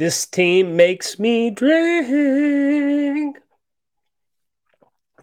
This 0.00 0.24
team 0.24 0.76
makes 0.76 1.18
me 1.18 1.50
drink. 1.50 3.36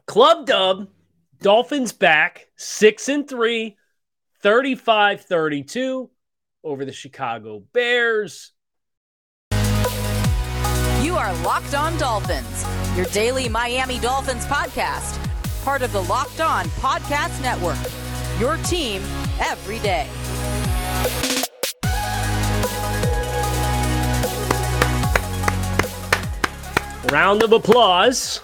Club 0.06 0.46
dub, 0.46 0.90
Dolphins 1.42 1.92
back, 1.92 2.50
6 2.58 3.10
and 3.10 3.28
3, 3.28 3.76
35 4.44 5.22
32 5.22 6.12
over 6.64 6.86
the 6.86 6.92
Chicago 6.92 7.64
Bears. 7.74 8.52
You 11.02 11.16
are 11.16 11.34
Locked 11.42 11.74
On 11.74 11.98
Dolphins, 11.98 12.64
your 12.96 13.08
daily 13.08 13.50
Miami 13.50 13.98
Dolphins 13.98 14.46
podcast, 14.46 15.18
part 15.64 15.82
of 15.82 15.92
the 15.92 16.04
Locked 16.04 16.40
On 16.40 16.66
Podcast 16.66 17.42
Network. 17.42 17.80
Your 18.40 18.58
team 18.58 19.02
every 19.40 19.80
day. 19.80 20.08
Round 27.12 27.42
of 27.42 27.54
applause 27.54 28.42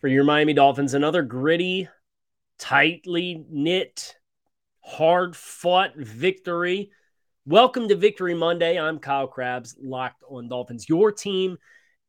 for 0.00 0.06
your 0.06 0.22
Miami 0.22 0.52
Dolphins. 0.52 0.94
Another 0.94 1.22
gritty, 1.22 1.88
tightly 2.56 3.44
knit, 3.50 4.14
hard 4.80 5.34
fought 5.34 5.96
victory. 5.96 6.92
Welcome 7.46 7.88
to 7.88 7.96
Victory 7.96 8.34
Monday. 8.34 8.78
I'm 8.78 9.00
Kyle 9.00 9.26
Crabbs, 9.26 9.76
locked 9.82 10.22
on 10.30 10.48
Dolphins, 10.48 10.88
your 10.88 11.10
team 11.10 11.58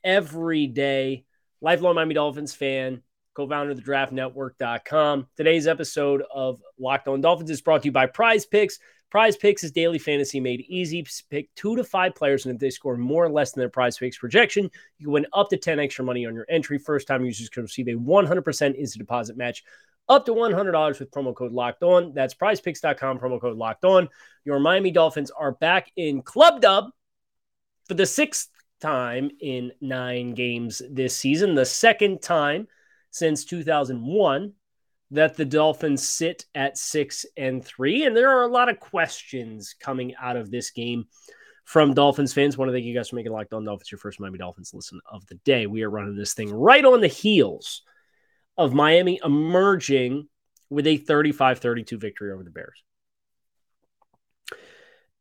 every 0.03 0.67
day. 0.67 1.25
Lifelong 1.61 1.95
Miami 1.95 2.13
Dolphins 2.13 2.53
fan, 2.53 3.01
co 3.33 3.47
founder 3.47 3.71
of 3.71 3.77
the 3.77 3.83
draftnetwork.com. 3.83 5.27
Today's 5.35 5.65
episode 5.65 6.21
of 6.31 6.61
Locked 6.77 7.07
on 7.07 7.21
Dolphins 7.21 7.49
is 7.49 7.61
brought 7.61 7.81
to 7.81 7.87
you 7.87 7.91
by 7.91 8.05
Prize 8.05 8.45
Picks. 8.45 8.77
Prize 9.09 9.35
Picks 9.35 9.63
is 9.63 9.71
daily 9.71 9.97
fantasy 9.97 10.39
made 10.39 10.61
easy. 10.67 11.05
Pick 11.29 11.53
two 11.55 11.75
to 11.75 11.83
five 11.83 12.13
players, 12.13 12.45
and 12.45 12.53
if 12.53 12.59
they 12.59 12.69
score 12.69 12.95
more 12.95 13.25
or 13.25 13.29
less 13.29 13.51
than 13.51 13.61
their 13.61 13.69
Prize 13.69 13.97
Picks 13.97 14.17
projection, 14.17 14.69
you 14.97 15.05
can 15.05 15.13
win 15.13 15.27
up 15.33 15.49
to 15.49 15.57
10 15.57 15.79
extra 15.79 16.05
money 16.05 16.25
on 16.25 16.35
your 16.35 16.45
entry. 16.49 16.77
First 16.77 17.07
time 17.07 17.25
users 17.25 17.49
can 17.49 17.63
receive 17.63 17.87
a 17.87 17.93
100% 17.93 18.75
instant 18.75 18.99
deposit 18.99 19.35
match 19.35 19.63
up 20.07 20.25
to 20.25 20.33
$100 20.33 20.99
with 20.99 21.11
promo 21.11 21.35
code 21.35 21.51
locked 21.51 21.83
on. 21.83 22.13
That's 22.13 22.33
prizepicks.com, 22.33 23.19
promo 23.19 23.39
code 23.39 23.57
locked 23.57 23.85
on. 23.85 24.09
Your 24.43 24.59
Miami 24.59 24.91
Dolphins 24.91 25.31
are 25.31 25.53
back 25.53 25.91
in 25.95 26.21
Club 26.21 26.61
Dub 26.61 26.89
for 27.87 27.93
the 27.93 28.05
sixth 28.05 28.49
time 28.81 29.29
in 29.39 29.71
nine 29.81 30.33
games 30.33 30.81
this 30.89 31.15
season, 31.15 31.55
the 31.55 31.65
second 31.65 32.21
time 32.21 32.67
since 33.11 33.45
2001 33.45 34.53
that 35.11 35.35
the 35.35 35.45
Dolphins 35.45 36.07
sit 36.07 36.45
at 36.53 36.77
six 36.77 37.25
and 37.35 37.63
three. 37.63 38.05
And 38.05 38.15
there 38.15 38.37
are 38.37 38.43
a 38.43 38.51
lot 38.51 38.69
of 38.69 38.79
questions 38.79 39.75
coming 39.79 40.13
out 40.21 40.37
of 40.37 40.51
this 40.51 40.71
game 40.71 41.05
from 41.65 41.93
Dolphins 41.93 42.33
fans. 42.33 42.57
Want 42.57 42.69
to 42.69 42.73
thank 42.73 42.85
you 42.85 42.95
guys 42.95 43.09
for 43.09 43.15
making 43.15 43.31
Locked 43.31 43.53
On 43.53 43.63
Dolphins 43.63 43.91
your 43.91 43.99
first 43.99 44.19
Miami 44.19 44.37
Dolphins 44.37 44.73
listen 44.73 44.99
of 45.11 45.25
the 45.27 45.35
day. 45.35 45.65
We 45.65 45.83
are 45.83 45.89
running 45.89 46.15
this 46.15 46.33
thing 46.33 46.51
right 46.51 46.85
on 46.85 47.01
the 47.01 47.07
heels 47.07 47.81
of 48.57 48.73
Miami 48.73 49.19
emerging 49.23 50.27
with 50.69 50.85
a 50.85 50.97
35 50.97 51.59
32 51.59 51.97
victory 51.97 52.31
over 52.31 52.43
the 52.43 52.51
Bears. 52.51 52.83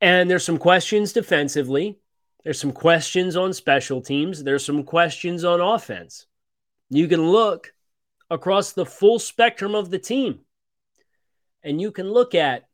And 0.01 0.31
there's 0.31 0.45
some 0.45 0.59
questions 0.59 1.13
defensively. 1.13 1.99
There's 2.45 2.61
some 2.61 2.73
questions 2.73 3.37
on 3.37 3.53
special 3.53 4.01
teams. 4.01 4.45
There's 4.45 4.65
some 4.65 4.85
questions 4.85 5.45
on 5.45 5.61
offense. 5.61 6.27
You 6.89 7.09
can 7.09 7.31
look 7.31 7.73
across 8.31 8.73
the 8.73 8.87
full 8.87 9.19
spectrum 9.19 9.75
of 9.75 9.91
the 9.91 9.99
team. 9.99 10.41
And 11.63 11.81
you 11.81 11.91
can 11.91 12.11
look 12.11 12.35
at 12.35 12.69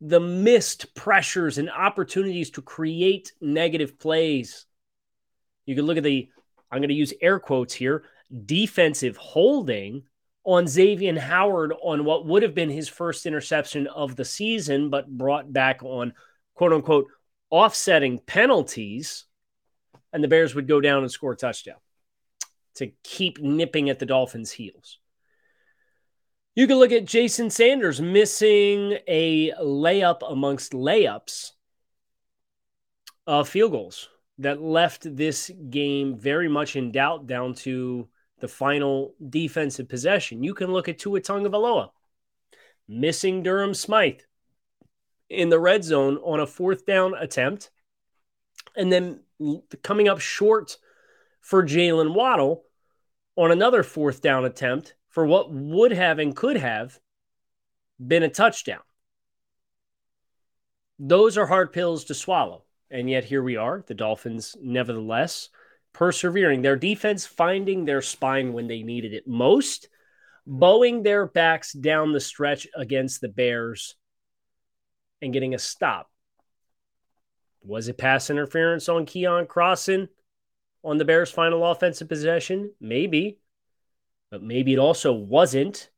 the 0.00 0.20
missed 0.20 0.94
pressures 0.94 1.58
and 1.58 1.70
opportunities 1.70 2.50
to 2.50 2.62
create 2.62 3.32
negative 3.40 3.98
plays. 3.98 4.66
You 5.66 5.74
can 5.74 5.86
look 5.86 5.96
at 5.96 6.04
the, 6.04 6.28
I'm 6.70 6.80
going 6.80 6.88
to 6.88 6.94
use 6.94 7.12
air 7.20 7.38
quotes 7.38 7.74
here, 7.74 8.04
defensive 8.44 9.16
holding 9.16 10.04
on 10.44 10.66
Xavier 10.66 11.18
Howard 11.18 11.74
on 11.82 12.04
what 12.04 12.26
would 12.26 12.42
have 12.42 12.54
been 12.54 12.70
his 12.70 12.88
first 12.88 13.26
interception 13.26 13.86
of 13.86 14.16
the 14.16 14.24
season, 14.24 14.88
but 14.88 15.08
brought 15.08 15.52
back 15.52 15.82
on 15.82 16.14
quote 16.54 16.72
unquote 16.72 17.08
offsetting 17.50 18.18
penalties. 18.18 19.24
And 20.12 20.24
the 20.24 20.28
Bears 20.28 20.54
would 20.54 20.68
go 20.68 20.80
down 20.80 21.02
and 21.02 21.10
score 21.10 21.32
a 21.32 21.36
touchdown 21.36 21.76
to 22.76 22.92
keep 23.02 23.40
nipping 23.40 23.90
at 23.90 23.98
the 23.98 24.06
Dolphins' 24.06 24.52
heels. 24.52 24.98
You 26.54 26.66
can 26.66 26.78
look 26.78 26.92
at 26.92 27.04
Jason 27.04 27.50
Sanders 27.50 28.00
missing 28.00 28.98
a 29.06 29.52
layup 29.60 30.28
amongst 30.28 30.72
layups 30.72 31.52
of 33.26 33.48
field 33.48 33.72
goals 33.72 34.08
that 34.38 34.60
left 34.60 35.16
this 35.16 35.50
game 35.70 36.18
very 36.18 36.48
much 36.48 36.76
in 36.76 36.90
doubt 36.90 37.26
down 37.26 37.54
to 37.54 38.08
the 38.40 38.48
final 38.48 39.14
defensive 39.28 39.88
possession. 39.88 40.42
You 40.42 40.54
can 40.54 40.72
look 40.72 40.88
at 40.88 40.98
Tua 40.98 41.20
Tagovailoa 41.20 41.90
missing 42.88 43.42
Durham 43.42 43.74
Smythe 43.74 44.20
in 45.28 45.50
the 45.50 45.60
red 45.60 45.84
zone 45.84 46.16
on 46.18 46.40
a 46.40 46.46
fourth 46.46 46.86
down 46.86 47.14
attempt, 47.14 47.70
and 48.76 48.90
then 48.90 49.20
coming 49.82 50.08
up 50.08 50.20
short 50.20 50.78
for 51.48 51.64
Jaylen 51.64 52.12
Waddle 52.12 52.62
on 53.34 53.50
another 53.50 53.82
fourth 53.82 54.20
down 54.20 54.44
attempt 54.44 54.94
for 55.08 55.24
what 55.24 55.50
would 55.50 55.92
have 55.92 56.18
and 56.18 56.36
could 56.36 56.58
have 56.58 56.98
been 58.06 58.22
a 58.22 58.28
touchdown. 58.28 58.82
Those 60.98 61.38
are 61.38 61.46
hard 61.46 61.72
pills 61.72 62.04
to 62.04 62.14
swallow. 62.14 62.64
And 62.90 63.08
yet 63.08 63.24
here 63.24 63.42
we 63.42 63.56
are, 63.56 63.82
the 63.86 63.94
Dolphins, 63.94 64.56
nevertheless, 64.60 65.48
persevering. 65.94 66.60
Their 66.60 66.76
defense 66.76 67.24
finding 67.24 67.86
their 67.86 68.02
spine 68.02 68.52
when 68.52 68.66
they 68.66 68.82
needed 68.82 69.14
it 69.14 69.26
most, 69.26 69.88
bowing 70.46 71.02
their 71.02 71.26
backs 71.26 71.72
down 71.72 72.12
the 72.12 72.20
stretch 72.20 72.66
against 72.76 73.22
the 73.22 73.28
Bears 73.28 73.96
and 75.22 75.32
getting 75.32 75.54
a 75.54 75.58
stop. 75.58 76.10
Was 77.62 77.88
it 77.88 77.96
pass 77.96 78.28
interference 78.28 78.90
on 78.90 79.06
Keion 79.06 79.46
Crossen? 79.46 80.08
On 80.84 80.98
the 80.98 81.04
Bears' 81.04 81.30
final 81.30 81.64
offensive 81.64 82.08
possession? 82.08 82.72
Maybe. 82.80 83.38
But 84.30 84.42
maybe 84.42 84.72
it 84.72 84.78
also 84.78 85.12
wasn't. 85.12 85.90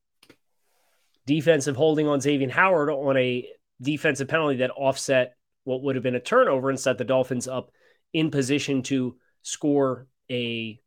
Defensive 1.26 1.76
holding 1.76 2.08
on 2.08 2.20
Xavier 2.20 2.50
Howard 2.50 2.90
on 2.90 3.16
a 3.16 3.46
defensive 3.80 4.28
penalty 4.28 4.56
that 4.58 4.70
offset 4.70 5.36
what 5.64 5.82
would 5.82 5.96
have 5.96 6.02
been 6.02 6.14
a 6.14 6.20
turnover 6.20 6.70
and 6.70 6.80
set 6.80 6.98
the 6.98 7.04
Dolphins 7.04 7.46
up 7.46 7.70
in 8.12 8.30
position 8.30 8.82
to 8.82 9.16
score 9.42 10.06
a 10.30 10.80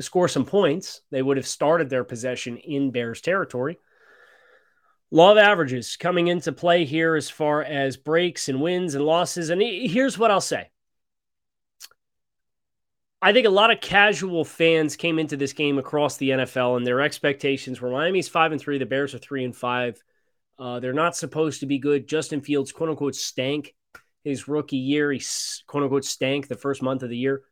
score 0.00 0.28
some 0.28 0.44
points. 0.44 1.00
They 1.10 1.22
would 1.22 1.36
have 1.36 1.46
started 1.46 1.88
their 1.88 2.04
possession 2.04 2.56
in 2.56 2.90
Bears 2.90 3.20
territory. 3.20 3.78
Law 5.10 5.32
of 5.32 5.38
averages 5.38 5.96
coming 5.96 6.28
into 6.28 6.52
play 6.52 6.84
here 6.84 7.14
as 7.14 7.30
far 7.30 7.62
as 7.62 7.96
breaks 7.96 8.48
and 8.48 8.60
wins 8.60 8.94
and 8.94 9.04
losses. 9.04 9.50
And 9.50 9.62
here's 9.62 10.18
what 10.18 10.30
I'll 10.30 10.40
say 10.40 10.71
I 13.24 13.32
think 13.32 13.46
a 13.46 13.50
lot 13.50 13.70
of 13.70 13.80
casual 13.80 14.44
fans 14.44 14.96
came 14.96 15.20
into 15.20 15.36
this 15.36 15.52
game 15.52 15.78
across 15.78 16.16
the 16.16 16.30
NFL, 16.30 16.76
and 16.76 16.84
their 16.84 17.00
expectations 17.00 17.80
were 17.80 17.90
Miami's 17.90 18.28
five 18.28 18.50
and 18.50 18.60
three, 18.60 18.78
the 18.78 18.84
Bears 18.86 19.14
are 19.14 19.18
three 19.18 19.44
and 19.44 19.54
five. 19.54 20.02
Uh, 20.58 20.80
they're 20.80 20.92
not 20.92 21.16
supposed 21.16 21.60
to 21.60 21.66
be 21.66 21.78
good. 21.78 22.08
Justin 22.08 22.40
Fields, 22.40 22.72
quote 22.72 22.90
unquote, 22.90 23.14
stank 23.14 23.76
his 24.24 24.48
rookie 24.48 24.76
year. 24.76 25.12
He 25.12 25.22
quote 25.68 25.84
unquote 25.84 26.04
stank 26.04 26.48
the 26.48 26.56
first 26.56 26.82
month 26.82 27.04
of 27.04 27.10
the 27.10 27.16
year. 27.16 27.42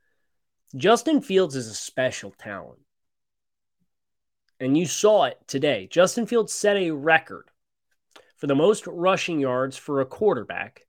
Justin 0.77 1.21
Fields 1.21 1.55
is 1.55 1.69
a 1.69 1.75
special 1.75 2.33
talent. 2.37 2.81
And 4.59 4.77
you 4.77 4.87
saw 4.87 5.25
it 5.25 5.39
today. 5.47 5.89
Justin 5.91 6.27
Fields 6.27 6.53
set 6.53 6.77
a 6.77 6.91
record 6.91 7.49
for 8.37 8.49
the 8.49 8.55
most 8.57 8.87
rushing 8.89 9.39
yards 9.39 9.77
for 9.77 10.01
a 10.01 10.07
quarterback 10.07 10.83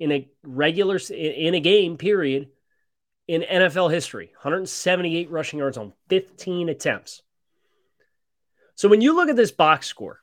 in 0.00 0.10
a 0.10 0.28
regular 0.42 0.98
in 1.10 1.54
a 1.54 1.60
game 1.60 1.96
period 1.96 2.48
in 3.30 3.42
NFL 3.42 3.92
history 3.92 4.26
178 4.34 5.30
rushing 5.30 5.60
yards 5.60 5.78
on 5.78 5.92
15 6.08 6.68
attempts. 6.68 7.22
So 8.74 8.88
when 8.88 9.00
you 9.00 9.14
look 9.14 9.28
at 9.28 9.36
this 9.36 9.52
box 9.52 9.86
score, 9.86 10.18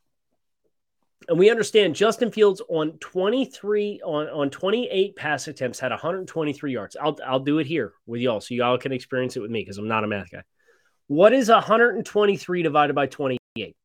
and 1.30 1.40
we 1.40 1.50
understand 1.50 1.96
Justin 1.96 2.32
Fields 2.32 2.62
on 2.68 2.98
23 3.00 4.02
on, 4.04 4.28
on 4.28 4.50
28 4.50 5.16
pass 5.16 5.48
attempts 5.48 5.80
had 5.80 5.92
123 5.92 6.74
yards. 6.74 6.98
I'll 7.02 7.18
I'll 7.26 7.40
do 7.40 7.60
it 7.60 7.66
here 7.66 7.94
with 8.06 8.20
y'all 8.20 8.42
so 8.42 8.54
y'all 8.54 8.78
can 8.78 8.92
experience 8.92 9.38
it 9.38 9.42
with 9.42 9.52
me 9.52 9.62
because 9.62 9.78
I'm 9.78 9.88
not 9.88 10.04
a 10.04 10.08
math 10.08 10.30
guy. 10.30 10.44
What 11.08 11.32
is 11.32 11.48
123 11.48 12.62
divided 12.62 12.94
by 12.94 13.08
28? 13.08 13.76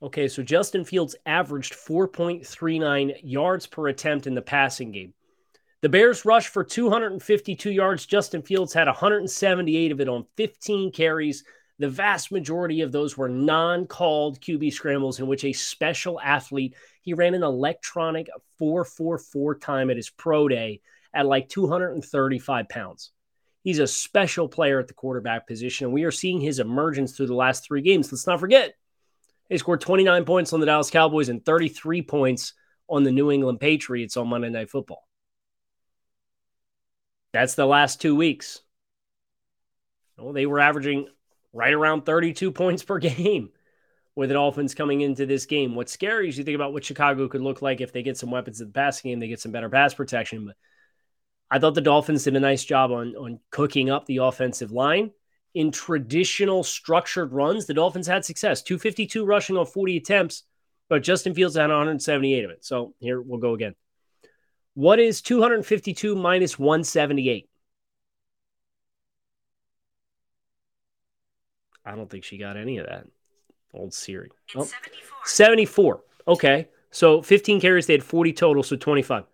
Okay, 0.00 0.28
so 0.28 0.42
Justin 0.42 0.84
Fields 0.84 1.16
averaged 1.26 1.74
4.39 1.74 3.16
yards 3.24 3.66
per 3.66 3.88
attempt 3.88 4.26
in 4.28 4.34
the 4.34 4.42
passing 4.42 4.92
game. 4.92 5.12
The 5.80 5.88
Bears 5.88 6.24
rushed 6.24 6.48
for 6.48 6.62
252 6.62 7.70
yards. 7.70 8.06
Justin 8.06 8.42
Fields 8.42 8.72
had 8.72 8.86
178 8.86 9.92
of 9.92 10.00
it 10.00 10.08
on 10.08 10.26
15 10.36 10.92
carries. 10.92 11.44
The 11.80 11.88
vast 11.88 12.32
majority 12.32 12.80
of 12.80 12.92
those 12.92 13.16
were 13.16 13.28
non 13.28 13.86
called 13.86 14.40
QB 14.40 14.72
scrambles 14.72 15.20
in 15.20 15.26
which 15.26 15.44
a 15.44 15.52
special 15.52 16.20
athlete, 16.20 16.74
he 17.02 17.14
ran 17.14 17.34
an 17.34 17.44
electronic 17.44 18.28
444 18.58 19.58
time 19.58 19.90
at 19.90 19.96
his 19.96 20.10
pro 20.10 20.48
day 20.48 20.80
at 21.14 21.26
like 21.26 21.48
235 21.48 22.68
pounds. 22.68 23.12
He's 23.62 23.78
a 23.78 23.86
special 23.86 24.48
player 24.48 24.78
at 24.78 24.88
the 24.88 24.94
quarterback 24.94 25.46
position, 25.46 25.86
and 25.86 25.94
we 25.94 26.04
are 26.04 26.10
seeing 26.10 26.40
his 26.40 26.58
emergence 26.58 27.16
through 27.16 27.26
the 27.26 27.34
last 27.34 27.64
three 27.64 27.82
games. 27.82 28.10
Let's 28.10 28.26
not 28.26 28.40
forget, 28.40 28.74
he 29.48 29.58
scored 29.58 29.80
29 29.80 30.24
points 30.24 30.52
on 30.52 30.60
the 30.60 30.66
Dallas 30.66 30.90
Cowboys 30.90 31.28
and 31.28 31.44
33 31.44 32.02
points 32.02 32.52
on 32.88 33.04
the 33.04 33.12
New 33.12 33.30
England 33.30 33.60
Patriots 33.60 34.16
on 34.16 34.28
Monday 34.28 34.50
Night 34.50 34.70
Football. 34.70 35.06
That's 37.32 37.54
the 37.54 37.66
last 37.66 38.00
two 38.00 38.14
weeks. 38.16 38.60
Well, 40.16 40.32
they 40.32 40.46
were 40.46 40.60
averaging 40.60 41.08
right 41.52 41.72
around 41.72 42.04
32 42.04 42.52
points 42.52 42.82
per 42.82 42.98
game 42.98 43.50
with 44.16 44.30
the 44.30 44.34
Dolphins 44.34 44.74
coming 44.74 45.00
into 45.00 45.26
this 45.26 45.46
game. 45.46 45.74
What's 45.74 45.92
scary 45.92 46.28
is 46.28 46.36
you 46.36 46.44
think 46.44 46.56
about 46.56 46.72
what 46.72 46.84
Chicago 46.84 47.28
could 47.28 47.40
look 47.40 47.62
like 47.62 47.80
if 47.80 47.92
they 47.92 48.02
get 48.02 48.16
some 48.16 48.30
weapons 48.30 48.60
in 48.60 48.66
the 48.66 48.72
passing 48.72 49.10
game, 49.10 49.20
they 49.20 49.28
get 49.28 49.40
some 49.40 49.52
better 49.52 49.68
pass 49.68 49.94
protection. 49.94 50.46
But 50.46 50.56
I 51.50 51.58
thought 51.58 51.74
the 51.74 51.80
Dolphins 51.80 52.24
did 52.24 52.34
a 52.34 52.40
nice 52.40 52.64
job 52.64 52.90
on, 52.90 53.14
on 53.14 53.40
cooking 53.50 53.90
up 53.90 54.06
the 54.06 54.18
offensive 54.18 54.72
line. 54.72 55.12
In 55.54 55.70
traditional 55.70 56.62
structured 56.62 57.32
runs, 57.32 57.66
the 57.66 57.74
Dolphins 57.74 58.06
had 58.06 58.24
success 58.24 58.62
252 58.62 59.24
rushing 59.24 59.56
on 59.56 59.66
40 59.66 59.96
attempts, 59.96 60.44
but 60.88 61.02
Justin 61.02 61.34
Fields 61.34 61.56
had 61.56 61.68
178 61.68 62.44
of 62.44 62.50
it. 62.50 62.64
So 62.64 62.94
here 63.00 63.20
we'll 63.20 63.40
go 63.40 63.54
again. 63.54 63.74
What 64.74 65.00
is 65.00 65.22
252 65.22 66.14
minus 66.14 66.58
178? 66.58 67.48
I 71.84 71.94
don't 71.96 72.10
think 72.10 72.24
she 72.24 72.36
got 72.36 72.56
any 72.56 72.78
of 72.78 72.86
that. 72.86 73.06
Old 73.72 73.94
Siri. 73.94 74.30
Oh, 74.54 74.64
74. 74.64 75.18
74. 75.24 76.00
Okay. 76.28 76.68
So 76.90 77.22
15 77.22 77.60
carries, 77.60 77.86
they 77.86 77.94
had 77.94 78.04
40 78.04 78.32
total, 78.32 78.62
so 78.62 78.76
25. 78.76 79.24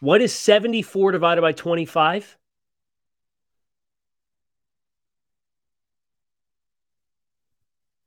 What 0.00 0.20
is 0.22 0.32
74 0.32 1.12
divided 1.12 1.40
by 1.40 1.52
25? 1.52 2.36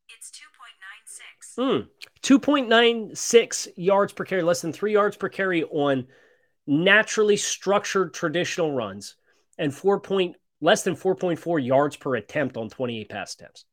It's 0.09 0.31
2.96. 0.31 1.40
Mm, 1.57 1.87
2.96 2.21 3.67
yards 3.75 4.13
per 4.13 4.25
carry, 4.25 4.41
less 4.41 4.61
than 4.61 4.73
three 4.73 4.93
yards 4.93 5.17
per 5.17 5.29
carry 5.29 5.63
on 5.63 6.07
naturally 6.67 7.37
structured 7.37 8.13
traditional 8.13 8.73
runs, 8.73 9.15
and 9.57 9.73
4 9.73 9.99
point, 9.99 10.35
less 10.61 10.83
than 10.83 10.95
4.4 10.95 11.65
yards 11.65 11.95
per 11.95 12.15
attempt 12.15 12.57
on 12.57 12.69
28 12.69 13.09
pass 13.09 13.33
attempts. 13.33 13.65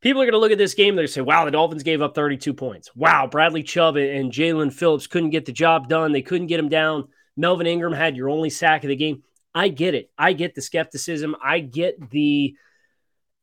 People 0.00 0.22
are 0.22 0.26
going 0.26 0.32
to 0.32 0.38
look 0.38 0.52
at 0.52 0.58
this 0.58 0.74
game. 0.74 0.96
To 0.96 1.08
say, 1.08 1.20
wow, 1.20 1.44
the 1.44 1.50
Dolphins 1.50 1.82
gave 1.82 2.02
up 2.02 2.14
32 2.14 2.54
points. 2.54 2.94
Wow, 2.94 3.26
Bradley 3.26 3.62
Chubb 3.64 3.96
and 3.96 4.30
Jaelan 4.30 4.72
Phillips 4.72 5.08
couldn't 5.08 5.30
get 5.30 5.44
the 5.44 5.52
job 5.52 5.88
done. 5.88 6.12
They 6.12 6.22
couldn't 6.22 6.46
get 6.46 6.60
him 6.60 6.68
down. 6.68 7.08
Melvin 7.36 7.66
Ingram 7.66 7.92
had 7.92 8.16
your 8.16 8.28
only 8.28 8.50
sack 8.50 8.84
of 8.84 8.88
the 8.88 8.96
game. 8.96 9.22
I 9.54 9.68
get 9.68 9.94
it. 9.94 10.10
I 10.16 10.34
get 10.34 10.54
the 10.54 10.62
skepticism. 10.62 11.34
I 11.42 11.60
get 11.60 12.10
the 12.10 12.56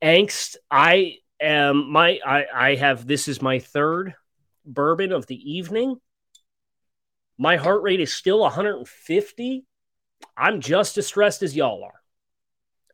angst. 0.01 0.55
I 0.71 1.17
am 1.39 1.91
my 1.91 2.19
I, 2.25 2.45
I 2.53 2.75
have 2.75 3.07
this 3.07 3.27
is 3.27 3.41
my 3.41 3.59
third 3.59 4.13
bourbon 4.65 5.11
of 5.11 5.27
the 5.27 5.53
evening. 5.53 5.97
My 7.37 7.57
heart 7.57 7.83
rate 7.83 7.99
is 7.99 8.13
still 8.13 8.39
150. 8.39 9.65
I'm 10.37 10.61
just 10.61 10.97
as 10.97 11.07
stressed 11.07 11.43
as 11.43 11.55
y'all 11.55 11.83
are, 11.83 12.01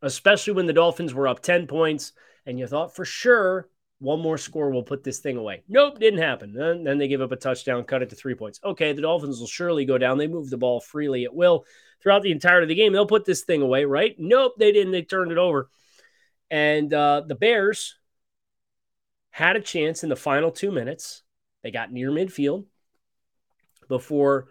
especially 0.02 0.54
when 0.54 0.66
the 0.66 0.74
Dolphins 0.74 1.14
were 1.14 1.28
up 1.28 1.42
10 1.42 1.68
points 1.68 2.14
and 2.46 2.58
you 2.58 2.68
thought 2.68 2.96
for 2.96 3.06
sure 3.06 3.70
one 4.00 4.20
more 4.20 4.38
score 4.38 4.72
will 4.72 4.82
put 4.82 5.04
this 5.04 5.20
thing 5.20 5.38
away. 5.38 5.62
Nope, 5.70 6.00
didn't 6.00 6.22
happen. 6.22 6.54
Then, 6.54 6.84
then 6.84 6.98
they 6.98 7.08
give 7.08 7.22
up 7.22 7.32
a 7.32 7.36
touchdown, 7.36 7.84
cut 7.84 8.02
it 8.02 8.10
to 8.10 8.16
three 8.16 8.34
points. 8.34 8.60
Okay, 8.64 8.94
the 8.94 9.04
Dolphins 9.04 9.40
will 9.40 9.48
surely 9.48 9.86
go 9.86 10.00
down. 10.00 10.18
They 10.18 10.28
move 10.28 10.50
the 10.50 10.58
ball 10.58 10.80
freely 10.80 11.24
at 11.24 11.36
will 11.36 11.66
throughout 12.02 12.24
the 12.24 12.32
entirety 12.32 12.64
of 12.64 12.70
the 12.70 12.76
game. 12.76 12.94
They'll 12.94 13.06
put 13.06 13.26
this 13.26 13.44
thing 13.44 13.62
away, 13.62 13.86
right? 13.86 14.16
Nope, 14.18 14.54
they 14.58 14.72
didn't. 14.72 14.92
They 14.92 15.04
turned 15.04 15.32
it 15.32 15.38
over. 15.38 15.70
And 16.50 16.92
uh, 16.92 17.22
the 17.28 17.36
Bears 17.36 17.96
had 19.32 19.56
a 19.56 19.62
chance 19.62 20.04
in 20.04 20.10
the 20.10 20.16
final 20.16 20.52
two 20.52 20.72
minutes. 20.72 21.24
They 21.64 21.72
got 21.72 21.92
near 21.92 22.12
midfield 22.12 22.66
before 23.88 24.48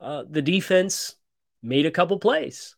uh, 0.00 0.24
the 0.28 0.42
defense 0.42 1.14
made 1.62 1.86
a 1.86 1.90
couple 1.90 2.18
plays. 2.18 2.76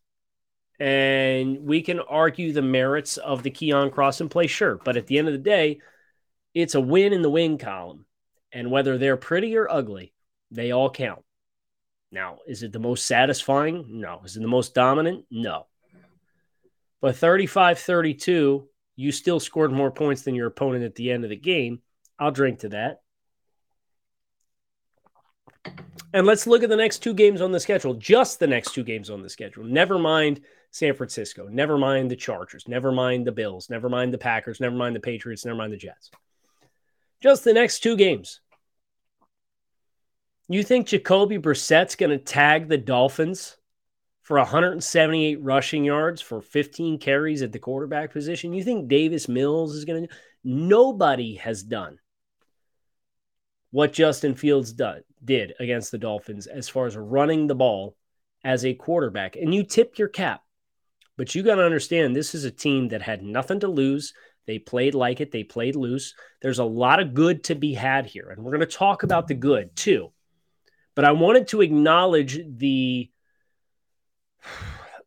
And 0.78 1.60
we 1.60 1.80
can 1.82 2.00
argue 2.00 2.52
the 2.52 2.62
merits 2.62 3.16
of 3.16 3.42
the 3.42 3.50
Keion 3.50 3.90
Crossen 3.90 4.30
play, 4.30 4.46
sure. 4.46 4.78
But 4.84 4.96
at 4.96 5.06
the 5.06 5.18
end 5.18 5.28
of 5.28 5.32
the 5.32 5.38
day, 5.38 5.80
it's 6.54 6.74
a 6.74 6.80
win 6.80 7.12
in 7.12 7.22
the 7.22 7.30
win 7.30 7.58
column. 7.58 8.04
And 8.52 8.70
whether 8.70 8.98
they're 8.98 9.16
pretty 9.16 9.56
or 9.56 9.70
ugly, 9.70 10.12
they 10.50 10.72
all 10.72 10.90
count. 10.90 11.22
Now, 12.12 12.38
is 12.46 12.62
it 12.62 12.72
the 12.72 12.78
most 12.78 13.06
satisfying? 13.06 14.00
No. 14.00 14.20
Is 14.24 14.36
it 14.36 14.40
the 14.40 14.48
most 14.48 14.74
dominant? 14.74 15.24
No. 15.30 15.66
But 17.00 17.16
35 17.16 17.78
32, 17.78 18.68
you 18.96 19.12
still 19.12 19.38
scored 19.38 19.72
more 19.72 19.90
points 19.90 20.22
than 20.22 20.34
your 20.34 20.46
opponent 20.46 20.84
at 20.84 20.94
the 20.94 21.12
end 21.12 21.22
of 21.25 21.31
the 21.31 21.37
game. 21.37 21.81
I'll 22.19 22.31
drink 22.31 22.60
to 22.60 22.70
that. 22.70 23.02
And 26.12 26.26
let's 26.26 26.46
look 26.46 26.62
at 26.62 26.70
the 26.70 26.76
next 26.76 27.00
two 27.00 27.12
games 27.12 27.43
on 27.43 27.52
the 27.52 27.60
schedule, 27.60 27.94
just 27.94 28.38
the 28.38 28.46
next 28.46 28.72
two 28.72 28.84
games 28.84 29.10
on 29.10 29.22
the 29.22 29.28
schedule. 29.28 29.64
Never 29.64 29.98
mind 29.98 30.40
San 30.70 30.94
Francisco, 30.94 31.46
never 31.48 31.76
mind 31.76 32.10
the 32.10 32.16
Chargers, 32.16 32.66
never 32.69 32.90
mind 32.90 33.26
the 33.26 33.32
Bills, 33.32 33.69
never 33.69 33.88
mind 33.88 34.14
the 34.14 34.19
Packers, 34.19 34.60
never 34.60 34.76
mind 34.76 34.96
the 34.96 35.00
Patriots, 35.00 35.44
never 35.44 35.56
mind 35.56 35.72
the 35.72 35.76
Jets. 35.76 36.10
Just 37.22 37.44
the 37.44 37.52
next 37.52 37.81
two 37.81 37.96
games. 37.96 38.40
You 40.49 40.62
think 40.62 40.87
Jacoby 40.87 41.38
Brissett's 41.38 41.96
going 41.96 42.10
to 42.10 42.19
tag 42.19 42.69
the 42.69 42.78
Dolphins 42.78 43.55
for 44.26 44.38
178 44.38 45.40
rushing 45.40 45.84
yards 45.84 46.20
for 46.20 46.43
15 46.43 46.99
carries 46.99 47.43
at 47.43 47.52
the 47.52 47.61
quarterback 47.61 48.12
position? 48.12 48.52
You 48.52 48.64
think 48.64 48.88
Davis 48.88 49.28
Mills 49.28 49.73
is 49.73 49.84
going 49.84 50.08
to? 50.08 50.14
Nobody 50.43 51.37
has 51.37 51.62
done 51.62 52.00
what 53.70 53.93
Justin 53.93 54.34
Fields 54.34 54.73
did, 54.73 55.05
did 55.25 55.52
against 55.61 55.93
the 55.93 55.99
Dolphins 55.99 56.49
as 56.49 56.69
far 56.69 56.87
as 56.87 56.96
running 56.96 57.46
the 57.46 57.55
ball 57.55 57.96
as 58.43 58.64
a 58.64 58.75
quarterback. 58.75 59.37
And 59.37 59.55
you 59.55 59.62
tip 59.62 59.96
your 59.96 60.08
cap. 60.08 60.43
But 61.17 61.37
you 61.37 61.44
got 61.44 61.55
to 61.55 61.64
understand 61.64 62.17
this 62.17 62.34
is 62.34 62.43
a 62.43 62.50
team 62.50 62.88
that 62.88 63.02
had 63.02 63.23
nothing 63.23 63.61
to 63.61 63.69
lose. 63.69 64.12
They 64.49 64.58
played 64.58 64.96
like 64.96 65.20
it, 65.20 65.31
they 65.31 65.44
played 65.44 65.76
loose. 65.76 66.14
There's 66.43 66.58
a 66.58 66.64
lot 66.64 66.99
of 66.99 67.14
good 67.14 67.44
to 67.44 67.55
be 67.55 67.75
had 67.75 68.06
here. 68.06 68.31
And 68.31 68.43
we're 68.43 68.56
going 68.56 68.69
to 68.69 68.76
talk 68.76 69.05
about 69.05 69.28
the 69.28 69.34
good 69.34 69.76
too. 69.76 70.11
But 70.96 71.05
I 71.05 71.12
wanted 71.12 71.47
to 71.49 71.61
acknowledge 71.61 72.40
the 72.45 73.09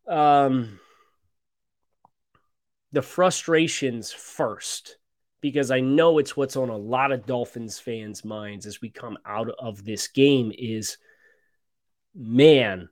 um 0.10 0.80
the 2.92 3.01
frustrations 3.01 4.12
first 4.12 4.98
because 5.42 5.72
I 5.72 5.80
know 5.80 6.18
it's 6.18 6.36
what's 6.36 6.56
on 6.56 6.70
a 6.70 6.78
lot 6.78 7.12
of 7.12 7.25
Dolphins 7.25 7.80
fans' 7.80 8.25
minds 8.25 8.66
as 8.66 8.82
we 8.82 8.89
come 8.89 9.18
out 9.25 9.50
of 9.60 9.86
this 9.86 10.08
game 10.08 10.51
is 10.58 10.98
man, 12.16 12.89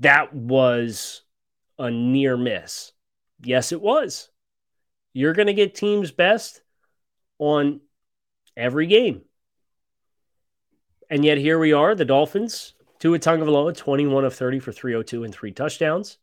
that 0.00 0.34
was 0.34 1.22
a 1.78 1.90
near 1.90 2.36
miss. 2.36 2.92
Yes, 3.42 3.72
it 3.72 3.80
was. 3.80 4.28
You're 5.12 5.34
going 5.34 5.46
to 5.46 5.54
get 5.54 5.74
teams 5.74 6.10
best 6.10 6.60
on 7.38 7.80
every 8.56 8.86
game. 8.86 9.22
And 11.08 11.24
yet 11.24 11.38
here 11.38 11.58
we 11.58 11.72
are, 11.72 11.94
the 11.94 12.04
Dolphins, 12.04 12.74
Tua 12.98 13.18
Tagovailoa, 13.18 13.76
21 13.76 14.24
of 14.24 14.34
30 14.34 14.58
for 14.58 14.72
302 14.72 15.24
and 15.24 15.34
three 15.34 15.52
touchdowns. 15.52 16.18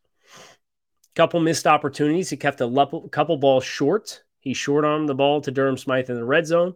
Couple 1.15 1.39
missed 1.39 1.67
opportunities. 1.67 2.29
He 2.29 2.37
kept 2.37 2.61
a 2.61 3.07
couple 3.11 3.37
balls 3.37 3.63
short 3.63 4.23
he 4.43 4.53
short 4.53 4.83
armed 4.83 5.07
the 5.07 5.15
ball 5.15 5.39
to 5.39 5.51
Durham 5.51 5.77
Smythe 5.77 6.09
in 6.09 6.17
the 6.17 6.25
red 6.25 6.45
zone. 6.45 6.75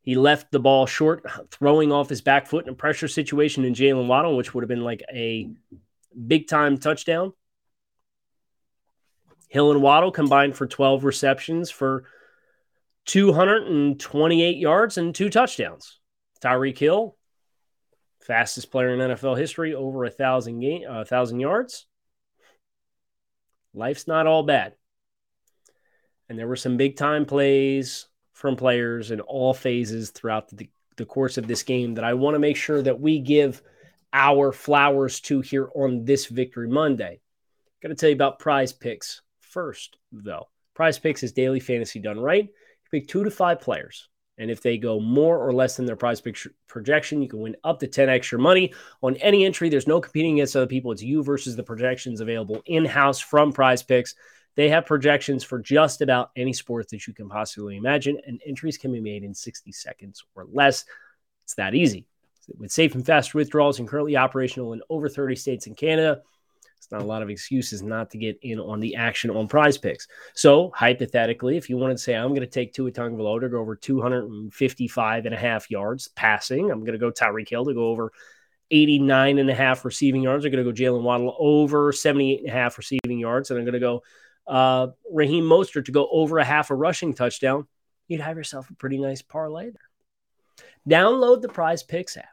He 0.00 0.16
left 0.16 0.50
the 0.50 0.58
ball 0.58 0.86
short, 0.86 1.24
throwing 1.52 1.92
off 1.92 2.08
his 2.08 2.20
back 2.20 2.48
foot 2.48 2.66
in 2.66 2.72
a 2.72 2.76
pressure 2.76 3.06
situation 3.06 3.64
in 3.64 3.74
Jaylen 3.74 4.08
Waddle, 4.08 4.36
which 4.36 4.52
would 4.52 4.64
have 4.64 4.68
been 4.68 4.82
like 4.82 5.04
a 5.14 5.48
big 6.26 6.48
time 6.48 6.78
touchdown. 6.78 7.32
Hill 9.46 9.70
and 9.70 9.82
Waddle 9.82 10.10
combined 10.10 10.56
for 10.56 10.66
12 10.66 11.04
receptions 11.04 11.70
for 11.70 12.06
228 13.04 14.56
yards 14.56 14.98
and 14.98 15.14
two 15.14 15.30
touchdowns. 15.30 16.00
Tyreek 16.42 16.78
Hill, 16.78 17.16
fastest 18.22 18.70
player 18.70 18.94
in 18.94 19.00
NFL 19.00 19.38
history, 19.38 19.74
over 19.74 20.04
a 20.04 20.10
thousand 20.10 20.60
game, 20.60 20.82
a 20.84 21.00
uh, 21.00 21.04
thousand 21.04 21.40
yards. 21.40 21.86
Life's 23.74 24.06
not 24.06 24.26
all 24.26 24.42
bad. 24.42 24.74
And 26.28 26.38
there 26.38 26.48
were 26.48 26.56
some 26.56 26.76
big 26.76 26.96
time 26.96 27.26
plays 27.26 28.06
from 28.32 28.56
players 28.56 29.10
in 29.10 29.20
all 29.20 29.54
phases 29.54 30.10
throughout 30.10 30.48
the, 30.48 30.68
the 30.96 31.04
course 31.04 31.38
of 31.38 31.46
this 31.46 31.62
game 31.62 31.94
that 31.94 32.04
I 32.04 32.14
want 32.14 32.34
to 32.34 32.38
make 32.38 32.56
sure 32.56 32.82
that 32.82 33.00
we 33.00 33.18
give 33.18 33.62
our 34.12 34.52
flowers 34.52 35.20
to 35.22 35.40
here 35.40 35.68
on 35.74 36.04
this 36.04 36.26
Victory 36.26 36.68
Monday. 36.68 37.20
Got 37.82 37.88
to 37.88 37.94
tell 37.94 38.10
you 38.10 38.14
about 38.14 38.38
prize 38.38 38.72
picks 38.72 39.22
first, 39.40 39.96
though. 40.12 40.48
Prize 40.74 40.98
Picks 40.98 41.22
is 41.22 41.32
daily 41.32 41.60
fantasy 41.60 41.98
done 41.98 42.18
right. 42.18 42.44
You 42.44 42.90
pick 42.90 43.08
two 43.08 43.24
to 43.24 43.30
five 43.30 43.60
players. 43.60 44.08
And 44.42 44.50
if 44.50 44.60
they 44.60 44.76
go 44.76 44.98
more 44.98 45.38
or 45.38 45.52
less 45.52 45.76
than 45.76 45.86
their 45.86 45.94
prize 45.94 46.20
pick 46.20 46.36
projection, 46.66 47.22
you 47.22 47.28
can 47.28 47.38
win 47.38 47.54
up 47.62 47.78
to 47.78 47.86
10 47.86 48.08
extra 48.08 48.40
money 48.40 48.74
on 49.00 49.14
any 49.18 49.44
entry. 49.44 49.68
There's 49.68 49.86
no 49.86 50.00
competing 50.00 50.34
against 50.34 50.56
other 50.56 50.66
people. 50.66 50.90
It's 50.90 51.00
you 51.00 51.22
versus 51.22 51.54
the 51.54 51.62
projections 51.62 52.20
available 52.20 52.60
in 52.66 52.84
house 52.84 53.20
from 53.20 53.52
prize 53.52 53.84
picks. 53.84 54.16
They 54.56 54.68
have 54.70 54.84
projections 54.84 55.44
for 55.44 55.60
just 55.60 56.00
about 56.00 56.32
any 56.34 56.52
sport 56.52 56.88
that 56.88 57.06
you 57.06 57.14
can 57.14 57.28
possibly 57.28 57.76
imagine, 57.76 58.18
and 58.26 58.42
entries 58.44 58.76
can 58.76 58.90
be 58.90 59.00
made 59.00 59.22
in 59.22 59.32
60 59.32 59.70
seconds 59.70 60.24
or 60.34 60.44
less. 60.52 60.86
It's 61.44 61.54
that 61.54 61.76
easy. 61.76 62.04
With 62.58 62.72
safe 62.72 62.96
and 62.96 63.06
fast 63.06 63.36
withdrawals 63.36 63.78
and 63.78 63.86
currently 63.86 64.16
operational 64.16 64.72
in 64.72 64.82
over 64.90 65.08
30 65.08 65.36
states 65.36 65.68
in 65.68 65.76
Canada, 65.76 66.22
it's 66.82 66.90
not 66.90 67.00
a 67.00 67.04
lot 67.04 67.22
of 67.22 67.30
excuses 67.30 67.80
not 67.80 68.10
to 68.10 68.18
get 68.18 68.40
in 68.42 68.58
on 68.58 68.80
the 68.80 68.96
action 68.96 69.30
on 69.30 69.46
prize 69.46 69.78
picks. 69.78 70.08
So, 70.34 70.72
hypothetically, 70.74 71.56
if 71.56 71.70
you 71.70 71.76
wanted 71.76 71.98
to 71.98 72.02
say, 72.02 72.16
I'm 72.16 72.30
going 72.30 72.40
to 72.40 72.46
take 72.48 72.72
Tua 72.72 72.90
Tagovailoa 72.90 73.42
to 73.42 73.48
go 73.48 73.60
over 73.60 73.76
255 73.76 75.26
and 75.26 75.32
a 75.32 75.38
half 75.38 75.70
yards 75.70 76.08
passing, 76.08 76.72
I'm 76.72 76.80
going 76.80 76.94
to 76.94 76.98
go 76.98 77.12
Tyreek 77.12 77.48
Hill 77.48 77.66
to 77.66 77.74
go 77.74 77.86
over 77.86 78.12
89 78.72 79.38
and 79.38 79.48
a 79.48 79.54
half 79.54 79.84
receiving 79.84 80.22
yards. 80.22 80.44
I'm 80.44 80.50
going 80.50 80.64
to 80.64 80.72
go 80.72 80.76
Jaylen 80.76 81.02
Waddle 81.02 81.36
over 81.38 81.92
78 81.92 82.40
and 82.40 82.48
a 82.48 82.52
half 82.52 82.76
receiving 82.78 83.20
yards. 83.20 83.50
And 83.50 83.60
I'm 83.60 83.64
going 83.64 83.74
to 83.74 83.78
go 83.78 84.02
uh, 84.48 84.88
Raheem 85.08 85.44
Mostert 85.44 85.84
to 85.84 85.92
go 85.92 86.08
over 86.10 86.38
a 86.40 86.44
half 86.44 86.70
a 86.70 86.74
rushing 86.74 87.14
touchdown. 87.14 87.68
You'd 88.08 88.22
have 88.22 88.36
yourself 88.36 88.70
a 88.70 88.74
pretty 88.74 88.98
nice 88.98 89.22
parlay 89.22 89.70
there. 89.70 90.68
Download 90.88 91.40
the 91.42 91.48
prize 91.48 91.84
picks 91.84 92.16
app. 92.16 92.31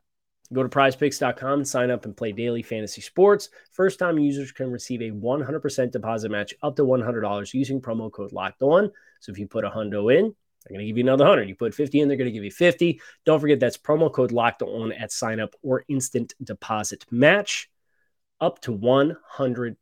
Go 0.52 0.64
to 0.64 0.70
prizepicks.com 0.70 1.64
sign 1.64 1.92
up 1.92 2.06
and 2.06 2.18
play 2.18 2.32
daily 2.32 2.64
fantasy 2.64 3.02
sports. 3.02 3.50
First 3.72 4.00
time 4.00 4.18
users 4.18 4.52
can 4.52 4.72
receive 4.72 5.02
a 5.02 5.12
100% 5.12 5.92
deposit 5.92 6.32
match 6.32 6.56
up 6.64 6.76
to 6.78 6.84
$100 6.84 7.54
using 7.54 7.80
promo 7.80 8.12
code 8.12 8.32
locked 8.32 8.64
on. 8.64 8.92
So 9.20 9.32
if 9.32 9.38
you 9.38 9.48
put 9.48 9.64
a 9.64 9.70
hundo 9.70 10.14
in, 10.16 10.34
they're 10.66 10.76
going 10.76 10.80
to 10.80 10.88
give 10.88 10.98
you 10.98 11.04
another 11.04 11.26
100. 11.26 11.48
You 11.48 11.56
put 11.56 11.76
50 11.76 12.00
in, 12.00 12.08
they're 12.08 12.18
going 12.18 12.26
to 12.26 12.32
give 12.32 12.44
you 12.44 12.52
50. 12.52 13.00
Don't 13.26 13.40
forget 13.40 13.60
that's 13.60 13.78
promo 13.78 14.12
code 14.12 14.32
locked 14.32 14.64
on 14.64 14.92
at 14.92 15.12
sign 15.12 15.40
up 15.40 15.56
or 15.62 15.86
instant 15.88 16.34
deposit 16.44 17.06
match 17.12 17.70
up 18.42 18.60
to 18.62 18.76
$100. 18.76 19.76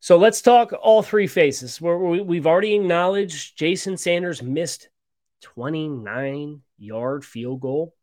So 0.00 0.16
let's 0.16 0.40
talk 0.40 0.72
all 0.72 1.02
three 1.02 1.26
faces. 1.26 1.80
We've 1.80 2.46
already 2.46 2.74
acknowledged 2.74 3.58
Jason 3.58 3.96
Sanders 3.96 4.42
missed 4.42 4.88
29 5.42 6.62
yard 6.78 7.24
field 7.24 7.60
goal 7.60 7.95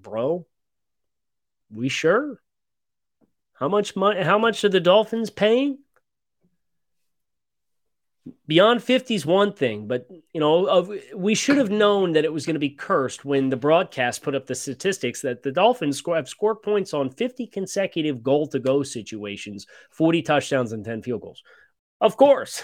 bro. 0.00 0.46
We 1.70 1.88
sure? 1.88 2.40
How 3.54 3.68
much 3.68 3.96
money? 3.96 4.22
How 4.22 4.38
much 4.38 4.64
are 4.64 4.68
the 4.68 4.80
Dolphins 4.80 5.30
paying? 5.30 5.78
Beyond 8.46 8.82
50 8.82 9.14
is 9.14 9.26
one 9.26 9.52
thing, 9.52 9.86
but 9.86 10.06
you 10.32 10.40
know, 10.40 10.96
we 11.14 11.34
should 11.34 11.56
have 11.56 11.70
known 11.70 12.12
that 12.12 12.24
it 12.24 12.32
was 12.32 12.44
going 12.44 12.54
to 12.54 12.60
be 12.60 12.70
cursed 12.70 13.24
when 13.24 13.48
the 13.48 13.56
broadcast 13.56 14.22
put 14.22 14.34
up 14.34 14.46
the 14.46 14.54
statistics 14.54 15.22
that 15.22 15.42
the 15.42 15.52
Dolphins 15.52 16.02
have 16.06 16.28
scored 16.28 16.62
points 16.62 16.92
on 16.92 17.10
50 17.10 17.46
consecutive 17.46 18.22
goal 18.22 18.46
to 18.48 18.58
go 18.58 18.82
situations, 18.82 19.66
40 19.90 20.22
touchdowns, 20.22 20.72
and 20.72 20.84
10 20.84 21.02
field 21.02 21.22
goals. 21.22 21.42
Of 22.00 22.16
course. 22.16 22.62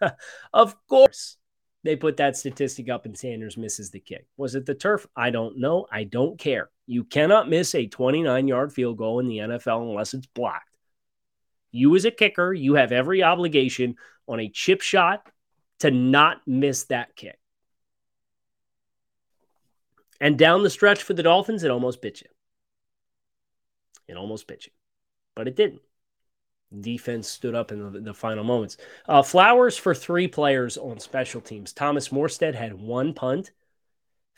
of 0.52 0.74
course 0.88 1.36
they 1.84 1.96
put 1.96 2.16
that 2.16 2.36
statistic 2.36 2.88
up 2.88 3.04
and 3.04 3.16
Sanders 3.16 3.56
misses 3.56 3.90
the 3.90 4.00
kick. 4.00 4.26
Was 4.36 4.54
it 4.54 4.66
the 4.66 4.74
turf? 4.74 5.06
I 5.14 5.30
don't 5.30 5.58
know. 5.58 5.86
I 5.92 6.04
don't 6.04 6.38
care. 6.38 6.70
You 6.86 7.04
cannot 7.04 7.48
miss 7.48 7.74
a 7.74 7.86
29 7.86 8.48
yard 8.48 8.72
field 8.72 8.98
goal 8.98 9.20
in 9.20 9.28
the 9.28 9.38
NFL 9.38 9.88
unless 9.88 10.14
it's 10.14 10.26
blocked. 10.26 10.68
You, 11.70 11.94
as 11.96 12.04
a 12.04 12.10
kicker, 12.10 12.52
you 12.52 12.74
have 12.74 12.92
every 12.92 13.22
obligation 13.22 13.96
on 14.28 14.40
a 14.40 14.48
chip 14.48 14.80
shot 14.80 15.28
to 15.80 15.90
not 15.90 16.46
miss 16.46 16.84
that 16.84 17.16
kick. 17.16 17.38
And 20.20 20.38
down 20.38 20.62
the 20.62 20.70
stretch 20.70 21.02
for 21.02 21.14
the 21.14 21.22
Dolphins, 21.22 21.64
it 21.64 21.70
almost 21.70 22.00
bit 22.00 22.20
you. 22.20 22.28
It 24.06 24.16
almost 24.16 24.46
bit 24.46 24.66
you, 24.66 24.72
but 25.34 25.48
it 25.48 25.56
didn't 25.56 25.80
defense 26.80 27.28
stood 27.28 27.54
up 27.54 27.72
in 27.72 27.92
the, 27.92 28.00
the 28.00 28.14
final 28.14 28.44
moments. 28.44 28.76
Uh, 29.08 29.22
Flowers 29.22 29.76
for 29.76 29.94
three 29.94 30.28
players 30.28 30.76
on 30.76 30.98
special 30.98 31.40
teams. 31.40 31.72
Thomas 31.72 32.08
Morstead 32.08 32.54
had 32.54 32.74
one 32.74 33.14
punt, 33.14 33.52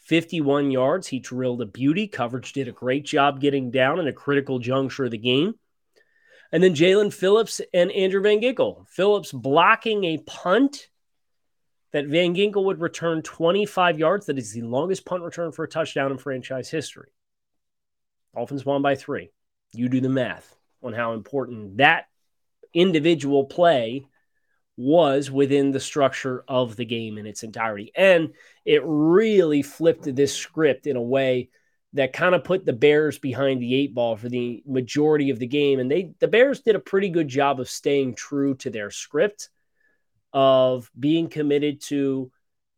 51 0.07 0.71
yards. 0.71 1.09
He 1.09 1.19
drilled 1.19 1.63
a 1.63 1.67
beauty. 1.67 2.07
Coverage 2.07 2.53
did 2.53 2.69
a 2.69 2.73
great 2.73 3.05
job 3.05 3.41
getting 3.41 3.71
down 3.71 3.99
in 3.99 4.07
a 4.07 4.13
critical 4.13 4.59
juncture 4.59 5.05
of 5.05 5.11
the 5.11 5.19
game. 5.19 5.55
And 6.53 6.63
then 6.63 6.75
Jaelan 6.75 7.13
Phillips 7.13 7.61
and 7.75 7.91
Andrew 7.91 8.23
Van 8.23 8.41
Ginkel. 8.41 8.89
Phillips 8.89 9.33
blocking 9.33 10.05
a 10.05 10.19
punt 10.19 10.89
that 11.93 12.07
Van 12.07 12.35
Ginkel 12.35 12.65
would 12.65 12.81
return 12.81 13.23
25 13.23 13.99
yards. 13.99 14.27
That 14.27 14.39
is 14.39 14.53
the 14.53 14.63
longest 14.63 15.05
punt 15.05 15.25
return 15.25 15.51
for 15.51 15.65
a 15.65 15.69
touchdown 15.69 16.13
in 16.13 16.19
franchise 16.19 16.71
history. 16.71 17.09
Dolphins 18.35 18.65
won 18.65 18.83
by 18.83 18.95
three. 18.95 19.31
You 19.73 19.89
do 19.89 20.01
the 20.01 20.09
math 20.09 20.57
on 20.83 20.93
how 20.93 21.15
important 21.15 21.79
that 21.79 22.07
individual 22.73 23.45
play 23.45 24.07
was 24.77 25.31
within 25.31 25.71
the 25.71 25.81
structure 25.81 26.45
of 26.49 26.77
the 26.77 26.85
game 26.85 27.19
in 27.19 27.27
its 27.27 27.43
entirety. 27.43 27.93
And 27.95 28.35
it 28.65 28.83
really 28.85 29.63
flipped 29.63 30.15
this 30.15 30.35
script 30.35 30.87
in 30.87 30.97
a 30.97 31.03
way 31.03 31.49
that 31.95 32.13
kind 32.13 32.35
of 32.35 32.45
put 32.45 32.67
the 32.67 32.75
Bears 32.75 33.19
behind 33.19 33.61
the 33.61 33.75
eight 33.75 33.95
ball 33.95 34.17
for 34.17 34.29
the 34.29 34.63
majority 34.67 35.31
of 35.31 35.39
the 35.39 35.47
game. 35.47 35.81
And 35.81 35.91
they 35.91 36.13
the 36.19 36.29
Bears 36.29 36.61
did 36.61 36.77
a 36.77 36.81
pretty 36.81 37.09
good 37.09 37.29
job 37.29 37.59
of 37.59 37.71
staying 37.71 38.15
true 38.15 38.55
to 38.57 38.71
their 38.71 38.91
script 38.91 39.49
of 40.33 40.91
being 40.99 41.29
committed 41.29 41.81
to 41.81 42.31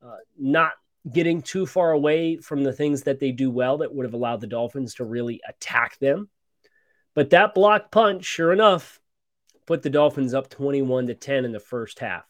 uh, 0.04 0.16
not 0.38 0.72
getting 1.10 1.42
too 1.42 1.66
far 1.66 1.90
away 1.90 2.36
from 2.36 2.62
the 2.62 2.72
things 2.72 3.02
that 3.02 3.18
they 3.18 3.32
do 3.32 3.50
well 3.50 3.78
that 3.78 3.92
would 3.92 4.04
have 4.04 4.14
allowed 4.14 4.40
the 4.40 4.46
Dolphins 4.46 4.94
to 4.94 5.04
really 5.04 5.40
attack 5.48 5.98
them. 5.98 6.28
But 7.14 7.30
that 7.30 7.54
block 7.54 7.90
punch, 7.90 8.24
sure 8.24 8.52
enough, 8.52 9.00
put 9.68 9.82
the 9.82 9.90
Dolphins 9.90 10.32
up 10.32 10.48
21 10.48 11.08
to 11.08 11.14
10 11.14 11.44
in 11.44 11.52
the 11.52 11.60
first 11.60 11.98
half. 11.98 12.24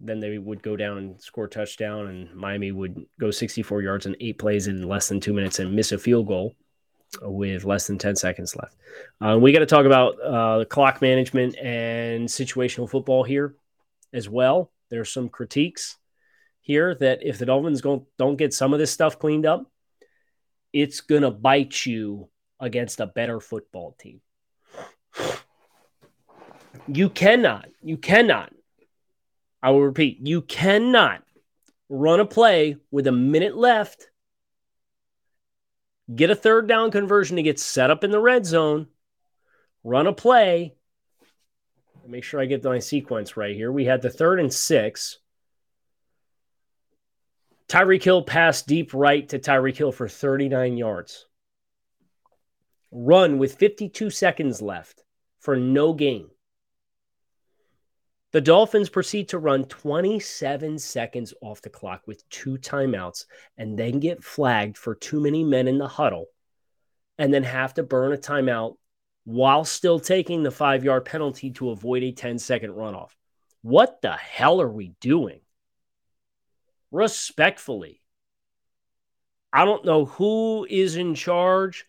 Then 0.00 0.18
they 0.18 0.38
would 0.38 0.60
go 0.60 0.76
down 0.76 0.98
and 0.98 1.22
score 1.22 1.44
a 1.44 1.48
touchdown, 1.48 2.08
and 2.08 2.34
Miami 2.34 2.72
would 2.72 3.06
go 3.20 3.30
64 3.30 3.80
yards 3.80 4.06
in 4.06 4.16
eight 4.18 4.40
plays 4.40 4.66
in 4.66 4.82
less 4.88 5.08
than 5.08 5.20
two 5.20 5.32
minutes 5.32 5.60
and 5.60 5.72
miss 5.72 5.92
a 5.92 5.98
field 5.98 6.26
goal 6.26 6.56
with 7.22 7.64
less 7.64 7.86
than 7.86 7.96
10 7.96 8.16
seconds 8.16 8.56
left. 8.56 8.74
Uh, 9.20 9.38
we 9.38 9.52
got 9.52 9.60
to 9.60 9.66
talk 9.66 9.86
about 9.86 10.16
uh, 10.20 10.64
clock 10.64 11.00
management 11.00 11.56
and 11.56 12.28
situational 12.28 12.90
football 12.90 13.22
here 13.22 13.54
as 14.12 14.28
well. 14.28 14.72
There's 14.88 15.12
some 15.12 15.28
critiques 15.28 15.96
here 16.60 16.96
that 16.96 17.20
if 17.22 17.38
the 17.38 17.46
Dolphins 17.46 17.82
don't 17.82 18.36
get 18.36 18.52
some 18.52 18.72
of 18.72 18.80
this 18.80 18.90
stuff 18.90 19.20
cleaned 19.20 19.46
up, 19.46 19.70
it's 20.72 21.02
going 21.02 21.22
to 21.22 21.30
bite 21.30 21.86
you 21.86 22.28
against 22.58 22.98
a 22.98 23.06
better 23.06 23.38
football 23.38 23.94
team. 23.96 24.20
You 26.86 27.08
cannot, 27.08 27.68
you 27.82 27.96
cannot, 27.96 28.52
I 29.62 29.70
will 29.70 29.82
repeat, 29.82 30.26
you 30.26 30.42
cannot 30.42 31.22
run 31.88 32.20
a 32.20 32.24
play 32.24 32.76
with 32.90 33.06
a 33.06 33.12
minute 33.12 33.56
left, 33.56 34.08
get 36.12 36.30
a 36.30 36.34
third 36.34 36.66
down 36.66 36.90
conversion 36.90 37.36
to 37.36 37.42
get 37.42 37.60
set 37.60 37.90
up 37.90 38.02
in 38.02 38.10
the 38.10 38.20
red 38.20 38.44
zone, 38.44 38.88
run 39.84 40.06
a 40.06 40.12
play. 40.12 40.74
Make 42.06 42.24
sure 42.24 42.40
I 42.40 42.46
get 42.46 42.64
my 42.64 42.80
sequence 42.80 43.36
right 43.36 43.54
here. 43.54 43.70
We 43.70 43.84
had 43.84 44.02
the 44.02 44.10
third 44.10 44.40
and 44.40 44.52
six. 44.52 45.18
Tyreek 47.68 48.02
Hill 48.02 48.22
passed 48.22 48.66
deep 48.66 48.92
right 48.92 49.28
to 49.28 49.38
Tyreek 49.38 49.76
Hill 49.76 49.92
for 49.92 50.08
39 50.08 50.76
yards. 50.76 51.26
Run 52.92 53.38
with 53.38 53.54
52 53.54 54.10
seconds 54.10 54.60
left 54.60 55.04
for 55.38 55.56
no 55.56 55.92
gain. 55.92 56.28
The 58.32 58.40
Dolphins 58.40 58.88
proceed 58.88 59.28
to 59.30 59.38
run 59.38 59.64
27 59.64 60.78
seconds 60.78 61.34
off 61.40 61.62
the 61.62 61.70
clock 61.70 62.02
with 62.06 62.28
two 62.28 62.58
timeouts 62.58 63.24
and 63.56 63.76
then 63.76 63.98
get 63.98 64.22
flagged 64.22 64.76
for 64.78 64.94
too 64.94 65.20
many 65.20 65.42
men 65.42 65.66
in 65.66 65.78
the 65.78 65.88
huddle 65.88 66.26
and 67.18 67.34
then 67.34 67.42
have 67.42 67.74
to 67.74 67.82
burn 67.82 68.12
a 68.12 68.16
timeout 68.16 68.76
while 69.24 69.64
still 69.64 69.98
taking 69.98 70.42
the 70.42 70.50
five 70.50 70.84
yard 70.84 71.04
penalty 71.04 71.50
to 71.50 71.70
avoid 71.70 72.02
a 72.02 72.12
10 72.12 72.38
second 72.38 72.70
runoff. 72.70 73.10
What 73.62 74.00
the 74.00 74.12
hell 74.12 74.60
are 74.60 74.70
we 74.70 74.94
doing? 75.00 75.40
Respectfully, 76.92 78.00
I 79.52 79.64
don't 79.64 79.84
know 79.84 80.04
who 80.04 80.66
is 80.70 80.96
in 80.96 81.14
charge 81.14 81.84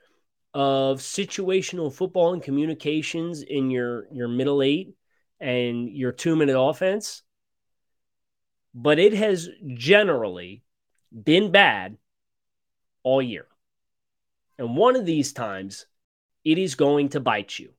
of 0.53 0.99
situational 0.99 1.93
football 1.93 2.33
and 2.33 2.43
communications 2.43 3.41
in 3.41 3.71
your, 3.71 4.07
your 4.11 4.27
middle 4.27 4.61
eight 4.61 4.95
and 5.39 5.89
your 5.89 6.11
two 6.11 6.35
minute 6.35 6.59
offense, 6.59 7.23
but 8.73 8.99
it 8.99 9.13
has 9.13 9.49
generally 9.73 10.63
been 11.11 11.51
bad 11.51 11.97
all 13.03 13.21
year. 13.21 13.47
And 14.57 14.75
one 14.75 14.95
of 14.95 15.05
these 15.05 15.33
times, 15.33 15.85
it 16.43 16.57
is 16.57 16.75
going 16.75 17.09
to 17.09 17.19
bite 17.19 17.57
you. 17.57 17.71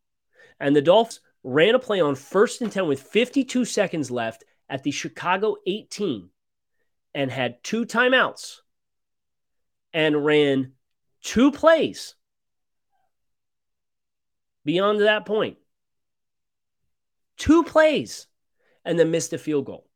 And 0.59 0.75
the 0.75 0.83
Dolphins 0.83 1.21
ran 1.45 1.75
a 1.75 1.79
play 1.79 2.01
on 2.01 2.15
first 2.15 2.61
and 2.61 2.71
10 2.71 2.87
with 2.87 3.03
52 3.03 3.65
seconds 3.65 4.11
left 4.11 4.45
at 4.69 4.83
the 4.83 4.91
Chicago 4.91 5.57
18 5.67 6.29
and 7.15 7.31
had 7.31 7.63
two 7.63 7.85
timeouts 7.85 8.59
and 9.93 10.25
ran 10.25 10.73
two 11.23 11.53
plays 11.53 12.15
beyond 14.65 15.01
that 15.01 15.27
point. 15.27 15.57
Two 17.37 17.65
plays 17.65 18.27
and 18.85 18.99
then 18.99 19.11
missed 19.11 19.33
a 19.33 19.39
field 19.39 19.67
goal. 19.67 19.89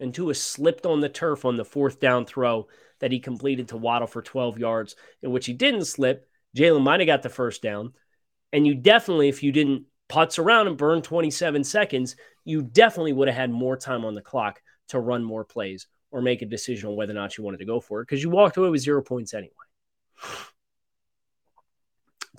And 0.00 0.14
Tua 0.14 0.34
slipped 0.34 0.86
on 0.86 1.00
the 1.00 1.08
turf 1.08 1.44
on 1.44 1.56
the 1.56 1.64
fourth 1.64 2.00
down 2.00 2.26
throw 2.26 2.68
that 3.00 3.12
he 3.12 3.20
completed 3.20 3.68
to 3.68 3.76
Waddle 3.76 4.08
for 4.08 4.22
12 4.22 4.58
yards, 4.58 4.96
in 5.22 5.30
which 5.30 5.46
he 5.46 5.52
didn't 5.52 5.84
slip. 5.84 6.28
Jaylen 6.56 6.82
might 6.82 7.00
have 7.00 7.06
got 7.06 7.22
the 7.22 7.28
first 7.28 7.62
down. 7.62 7.92
And 8.52 8.66
you 8.66 8.74
definitely, 8.74 9.28
if 9.28 9.42
you 9.42 9.52
didn't 9.52 9.84
putz 10.08 10.38
around 10.38 10.66
and 10.66 10.76
burn 10.76 11.02
27 11.02 11.64
seconds, 11.64 12.16
you 12.44 12.62
definitely 12.62 13.12
would 13.12 13.28
have 13.28 13.36
had 13.36 13.50
more 13.50 13.76
time 13.76 14.04
on 14.04 14.14
the 14.14 14.20
clock 14.20 14.60
to 14.88 15.00
run 15.00 15.24
more 15.24 15.44
plays 15.44 15.86
or 16.10 16.20
make 16.20 16.42
a 16.42 16.46
decision 16.46 16.90
on 16.90 16.96
whether 16.96 17.12
or 17.12 17.14
not 17.14 17.38
you 17.38 17.44
wanted 17.44 17.58
to 17.58 17.64
go 17.64 17.80
for 17.80 18.00
it 18.00 18.04
because 18.04 18.22
you 18.22 18.28
walked 18.28 18.56
away 18.56 18.68
with 18.68 18.82
zero 18.82 19.02
points 19.02 19.34
anyway. 19.34 19.50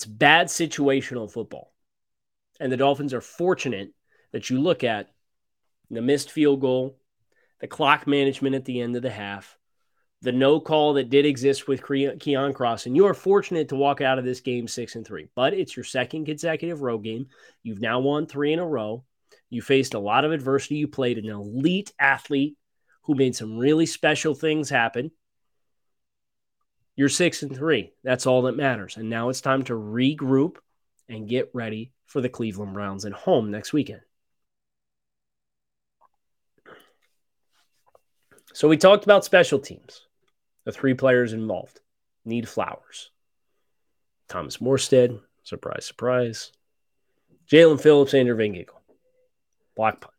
It's 0.04 0.12
bad 0.12 0.48
situational 0.48 1.32
football. 1.32 1.72
And 2.60 2.70
the 2.70 2.76
Dolphins 2.76 3.14
are 3.14 3.22
fortunate 3.22 3.94
that 4.34 4.50
you 4.50 4.60
look 4.60 4.84
at 4.84 5.08
the 5.90 6.02
missed 6.02 6.30
field 6.30 6.60
goal, 6.60 6.98
the 7.62 7.68
clock 7.68 8.06
management 8.06 8.54
at 8.54 8.66
the 8.66 8.82
end 8.82 8.98
of 8.98 9.02
the 9.02 9.10
half, 9.10 9.58
the 10.22 10.34
no 10.34 10.60
call 10.60 10.96
that 10.96 11.10
did 11.10 11.26
exist 11.26 11.70
with 11.70 11.84
Keion 11.84 12.54
Cross, 12.54 12.86
and 12.86 12.98
you 12.98 13.06
are 13.06 13.14
fortunate 13.14 13.70
to 13.70 13.78
walk 13.78 14.02
out 14.02 14.20
of 14.20 14.26
this 14.26 14.42
game 14.42 14.68
six 14.68 14.96
and 14.96 15.08
three. 15.08 15.30
But 15.36 15.54
it's 15.54 15.78
your 15.78 15.86
second 15.86 16.26
consecutive 16.26 16.82
road 16.82 17.06
game. 17.06 17.28
You've 17.62 17.80
now 17.80 18.02
won 18.02 18.26
three 18.26 18.52
in 18.52 18.60
a 18.60 18.68
row. 18.68 19.06
You 19.50 19.62
faced 19.62 19.94
a 19.94 20.00
lot 20.00 20.26
of 20.26 20.34
adversity. 20.34 20.76
You 20.76 20.90
played 20.90 21.18
an 21.18 21.30
elite 21.30 21.94
athlete 21.98 22.58
who 23.04 23.16
made 23.16 23.38
some 23.38 23.58
really 23.58 23.86
special 23.86 24.36
things 24.36 24.70
happen. 24.70 25.12
You're 26.96 27.10
six 27.10 27.42
and 27.42 27.56
three. 27.56 27.94
That's 28.04 28.28
all 28.28 28.44
that 28.44 28.58
matters. 28.58 28.98
And 28.98 29.10
now 29.10 29.30
it's 29.30 29.42
time 29.42 29.64
to 29.64 29.74
regroup 29.74 30.58
and 31.10 31.28
get 31.28 31.50
ready 31.54 31.92
for 32.06 32.22
the 32.22 32.30
Cleveland 32.30 32.74
Browns 32.74 33.06
at 33.06 33.14
home 33.14 33.50
next 33.52 33.74
weekend. 33.74 34.02
So 38.54 38.68
we 38.68 38.78
talked 38.78 39.04
about 39.04 39.26
special 39.26 39.60
teams. 39.60 40.06
The 40.66 40.72
three 40.72 40.94
players 40.94 41.34
involved 41.34 41.80
need 42.24 42.48
flowers. 42.48 43.10
Thomas 44.30 44.58
Morstead, 44.58 45.20
surprise, 45.44 45.86
surprise. 45.86 46.52
Jaelan 47.52 47.82
Phillips, 47.82 48.14
Andrew 48.14 48.36
Van 48.36 48.54
Ginkel. 48.54 48.80
Block 49.76 50.02
punt. 50.02 50.14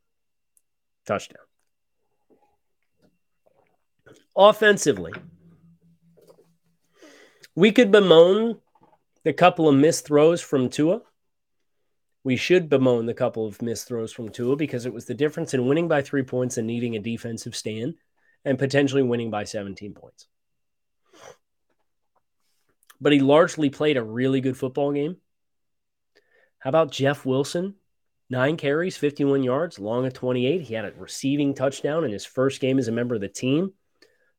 Touchdown. 1.07 1.39
Offensively, 4.37 5.13
we 7.55 7.73
could 7.73 7.93
bemoan 7.93 8.59
the 9.23 9.33
couple 9.33 9.69
of 9.69 9.75
missed 9.75 10.07
throws 10.07 10.41
from 10.41 10.69
Tua. 10.69 11.01
We 12.25 12.37
should 12.37 12.69
bemoan 12.69 13.07
the 13.07 13.15
couple 13.15 13.47
of 13.47 13.63
missed 13.63 13.87
throws 13.87 14.13
from 14.13 14.31
Tua 14.31 14.57
because 14.57 14.87
it 14.87 14.95
was 14.95 15.05
the 15.05 15.15
difference 15.15 15.55
in 15.55 15.67
winning 15.67 15.89
by 15.89 16.03
three 16.03 16.23
points 16.23 16.57
and 16.57 16.67
needing 16.67 16.97
a 16.97 17.01
defensive 17.01 17.55
stand 17.55 17.95
and 18.45 18.59
potentially 18.59 19.03
winning 19.03 19.31
by 19.31 19.45
17 19.45 19.95
points. 19.95 20.27
But 23.01 23.13
he 23.13 23.21
largely 23.21 23.71
played 23.71 23.97
a 23.97 24.03
really 24.03 24.41
good 24.41 24.57
football 24.57 24.93
game. 24.93 25.17
How 26.59 26.71
about 26.71 26.93
Jeff 26.93 27.27
Wilson? 27.27 27.75
Nine 28.31 28.57
carries, 28.57 28.97
51 28.97 29.43
yards, 29.43 29.79
long 29.79 30.07
of 30.07 30.15
28. 30.15 30.63
He 30.63 30.75
had 30.75 30.87
a 30.87 30.93
receiving 30.93 31.55
touchdown 31.55 32.05
in 32.05 32.11
his 32.11 32.25
first 32.25 32.61
game 32.61 32.79
as 32.79 32.89
a 32.89 32.93
member 32.93 33.15
of 33.15 33.21
the 33.21 33.29
team. 33.29 33.75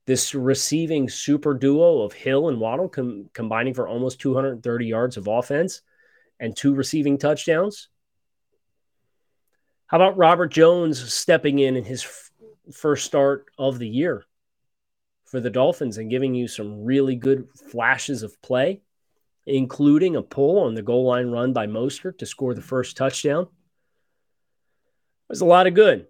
This 0.05 0.35
receiving 0.35 1.09
super 1.09 1.53
duo 1.53 2.01
of 2.01 2.13
Hill 2.13 2.49
and 2.49 2.59
Waddle 2.59 2.89
com- 2.89 3.29
combining 3.33 3.73
for 3.73 3.87
almost 3.87 4.21
230 4.21 4.85
yards 4.85 5.17
of 5.17 5.27
offense 5.27 5.81
and 6.39 6.55
two 6.55 6.75
receiving 6.75 7.17
touchdowns. 7.17 7.89
How 9.87 9.97
about 9.97 10.17
Robert 10.17 10.47
Jones 10.47 11.13
stepping 11.13 11.59
in 11.59 11.75
in 11.75 11.83
his 11.83 12.05
first 12.71 13.05
start 13.05 13.45
of 13.57 13.79
the 13.79 13.87
year 13.87 14.25
for 15.25 15.39
the 15.39 15.49
Dolphins 15.49 15.97
and 15.97 16.09
giving 16.09 16.33
you 16.33 16.47
some 16.47 16.83
really 16.83 17.15
good 17.15 17.47
flashes 17.71 18.23
of 18.23 18.39
play, 18.41 18.81
including 19.45 20.15
a 20.15 20.21
pull 20.21 20.59
on 20.59 20.75
the 20.75 20.81
goal 20.81 21.05
line 21.05 21.29
run 21.29 21.53
by 21.53 21.67
Mostert 21.67 22.19
to 22.19 22.25
score 22.25 22.53
the 22.53 22.61
first 22.61 22.97
touchdown. 22.97 23.47
There's 25.27 25.41
a 25.41 25.45
lot 25.45 25.67
of 25.67 25.73
good. 25.73 26.07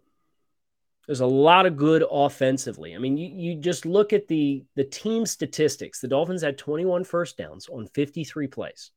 There's 1.08 1.20
a 1.20 1.28
lot 1.28 1.66
of 1.66 1.78
good 1.78 2.04
offensively. 2.10 2.96
I 2.96 2.98
mean, 2.98 3.18
you, 3.18 3.28
you 3.28 3.62
just 3.62 3.86
look 3.86 4.12
at 4.12 4.28
the 4.28 4.64
the 4.76 4.84
team 4.84 5.26
statistics. 5.26 6.00
The 6.00 6.08
Dolphins 6.08 6.42
had 6.42 6.58
21 6.58 7.04
first 7.04 7.38
downs 7.38 7.70
on 7.70 7.88
53 7.88 8.48
plays. 8.48 8.92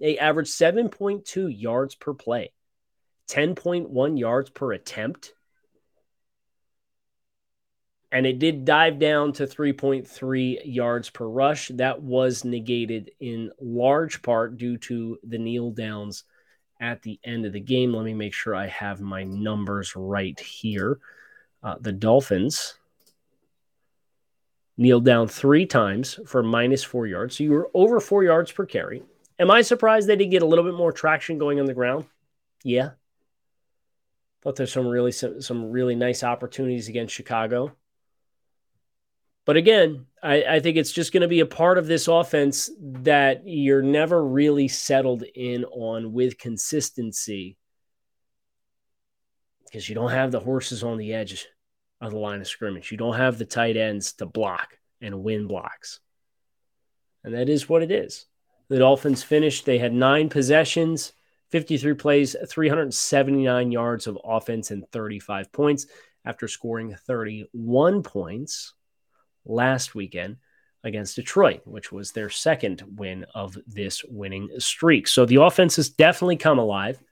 They 0.00 0.18
averaged 0.18 0.50
7.2 0.50 1.60
yards 1.60 1.94
per 1.94 2.14
play, 2.14 2.52
10.1 3.28 4.18
yards 4.18 4.50
per 4.50 4.72
attempt, 4.72 5.32
and 8.10 8.26
it 8.26 8.40
did 8.40 8.64
dive 8.64 8.98
down 8.98 9.32
to 9.34 9.46
3.3 9.46 10.60
yards 10.64 11.08
per 11.10 11.26
rush. 11.26 11.68
That 11.68 12.02
was 12.02 12.44
negated 12.44 13.12
in 13.20 13.52
large 13.60 14.22
part 14.22 14.56
due 14.56 14.76
to 14.78 15.18
the 15.22 15.38
kneel 15.38 15.70
downs 15.70 16.24
at 16.82 17.00
the 17.00 17.18
end 17.24 17.46
of 17.46 17.52
the 17.52 17.60
game. 17.60 17.94
Let 17.94 18.04
me 18.04 18.12
make 18.12 18.34
sure 18.34 18.54
I 18.54 18.66
have 18.66 19.00
my 19.00 19.22
numbers 19.22 19.94
right 19.96 20.38
here. 20.38 20.98
Uh, 21.62 21.76
the 21.80 21.92
Dolphins 21.92 22.74
kneeled 24.76 25.04
down 25.04 25.28
three 25.28 25.64
times 25.64 26.18
for 26.26 26.42
minus 26.42 26.82
four 26.82 27.06
yards. 27.06 27.36
So 27.36 27.44
you 27.44 27.52
were 27.52 27.70
over 27.72 28.00
four 28.00 28.24
yards 28.24 28.50
per 28.50 28.66
carry. 28.66 29.04
Am 29.38 29.50
I 29.50 29.62
surprised 29.62 30.08
they 30.08 30.16
didn't 30.16 30.32
get 30.32 30.42
a 30.42 30.46
little 30.46 30.64
bit 30.64 30.74
more 30.74 30.92
traction 30.92 31.38
going 31.38 31.60
on 31.60 31.66
the 31.66 31.72
ground? 31.72 32.04
Yeah. 32.64 32.90
Thought 34.42 34.56
there's 34.56 34.72
some 34.72 34.88
really 34.88 35.12
some, 35.12 35.40
some 35.40 35.70
really 35.70 35.94
nice 35.94 36.24
opportunities 36.24 36.88
against 36.88 37.14
Chicago. 37.14 37.76
But 39.44 39.56
again, 39.56 40.06
I, 40.22 40.44
I 40.44 40.60
think 40.60 40.76
it's 40.76 40.92
just 40.92 41.12
going 41.12 41.22
to 41.22 41.28
be 41.28 41.40
a 41.40 41.46
part 41.46 41.78
of 41.78 41.86
this 41.86 42.06
offense 42.06 42.70
that 42.80 43.42
you're 43.44 43.82
never 43.82 44.24
really 44.24 44.68
settled 44.68 45.24
in 45.34 45.64
on 45.64 46.12
with 46.12 46.38
consistency 46.38 47.56
because 49.64 49.88
you 49.88 49.94
don't 49.94 50.10
have 50.10 50.30
the 50.30 50.40
horses 50.40 50.84
on 50.84 50.98
the 50.98 51.14
edge 51.14 51.46
of 52.00 52.12
the 52.12 52.18
line 52.18 52.40
of 52.40 52.46
scrimmage. 52.46 52.92
You 52.92 52.98
don't 52.98 53.16
have 53.16 53.38
the 53.38 53.44
tight 53.44 53.76
ends 53.76 54.12
to 54.14 54.26
block 54.26 54.78
and 55.00 55.24
win 55.24 55.46
blocks. 55.46 55.98
And 57.24 57.34
that 57.34 57.48
is 57.48 57.68
what 57.68 57.82
it 57.82 57.90
is. 57.90 58.26
The 58.68 58.78
Dolphins 58.78 59.22
finished, 59.22 59.64
they 59.64 59.78
had 59.78 59.92
nine 59.92 60.28
possessions, 60.28 61.12
53 61.50 61.94
plays, 61.94 62.36
379 62.48 63.72
yards 63.72 64.06
of 64.06 64.18
offense, 64.24 64.70
and 64.70 64.86
35 64.92 65.52
points 65.52 65.86
after 66.24 66.48
scoring 66.48 66.94
31 67.06 68.02
points 68.02 68.74
last 69.44 69.94
weekend 69.94 70.36
against 70.84 71.16
Detroit, 71.16 71.62
which 71.64 71.92
was 71.92 72.12
their 72.12 72.28
second 72.28 72.82
win 72.96 73.24
of 73.34 73.56
this 73.66 74.04
winning 74.04 74.48
streak. 74.58 75.06
So 75.06 75.24
the 75.24 75.42
offense 75.42 75.76
has 75.76 75.88
definitely 75.88 76.36
come 76.36 76.58
alive. 76.58 77.02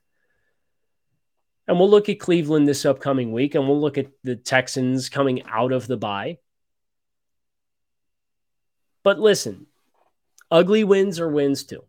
And 1.67 1.79
we'll 1.79 1.89
look 1.89 2.09
at 2.09 2.19
Cleveland 2.19 2.67
this 2.67 2.85
upcoming 2.85 3.31
week 3.31 3.55
and 3.55 3.67
we'll 3.67 3.79
look 3.79 3.97
at 3.97 4.07
the 4.23 4.35
Texans 4.35 5.09
coming 5.09 5.43
out 5.43 5.71
of 5.71 5.87
the 5.87 5.95
bye. 5.95 6.39
But 9.03 9.19
listen, 9.19 9.67
ugly 10.49 10.83
wins 10.83 11.19
are 11.19 11.29
wins 11.29 11.63
too. 11.63 11.83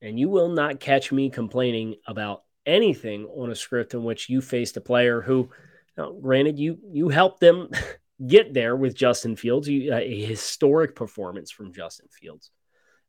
And 0.00 0.18
you 0.18 0.28
will 0.28 0.48
not 0.48 0.80
catch 0.80 1.12
me 1.12 1.28
complaining 1.28 1.96
about 2.06 2.44
anything 2.64 3.26
on 3.26 3.50
a 3.50 3.54
script 3.54 3.94
in 3.94 4.04
which 4.04 4.28
you 4.28 4.40
faced 4.40 4.76
a 4.76 4.80
player 4.80 5.20
who, 5.20 5.50
now, 5.96 6.12
granted, 6.12 6.58
you 6.58 6.78
you 6.90 7.08
helped 7.08 7.40
them 7.40 7.68
get 8.24 8.52
there 8.54 8.76
with 8.76 8.94
Justin 8.94 9.36
Fields. 9.36 9.68
Uh, 9.68 9.96
a 9.96 10.24
historic 10.24 10.94
performance 10.94 11.50
from 11.50 11.72
Justin 11.72 12.08
Fields 12.10 12.50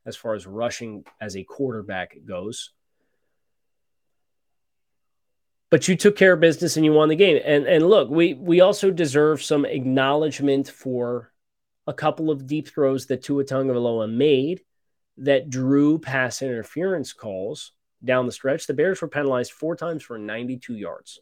as 0.05 0.15
far 0.15 0.33
as 0.33 0.47
rushing 0.47 1.05
as 1.19 1.35
a 1.35 1.43
quarterback 1.43 2.17
goes. 2.25 2.71
But 5.69 5.87
you 5.87 5.95
took 5.95 6.17
care 6.17 6.33
of 6.33 6.39
business 6.39 6.75
and 6.75 6.83
you 6.83 6.91
won 6.91 7.09
the 7.09 7.15
game. 7.15 7.39
And 7.43 7.65
and 7.65 7.87
look, 7.87 8.09
we 8.09 8.33
we 8.33 8.61
also 8.61 8.91
deserve 8.91 9.41
some 9.41 9.65
acknowledgement 9.65 10.69
for 10.69 11.31
a 11.87 11.93
couple 11.93 12.29
of 12.29 12.45
deep 12.45 12.67
throws 12.67 13.07
that 13.07 13.23
Tua 13.23 13.43
Tagovailoa 13.43 14.11
made 14.11 14.61
that 15.17 15.49
drew 15.49 15.99
pass 15.99 16.41
interference 16.41 17.13
calls 17.13 17.71
down 18.03 18.25
the 18.25 18.31
stretch. 18.31 18.67
The 18.67 18.73
Bears 18.73 19.01
were 19.01 19.07
penalized 19.07 19.51
four 19.51 19.75
times 19.75 20.03
for 20.03 20.17
92 20.17 20.75
yards. 20.75 21.19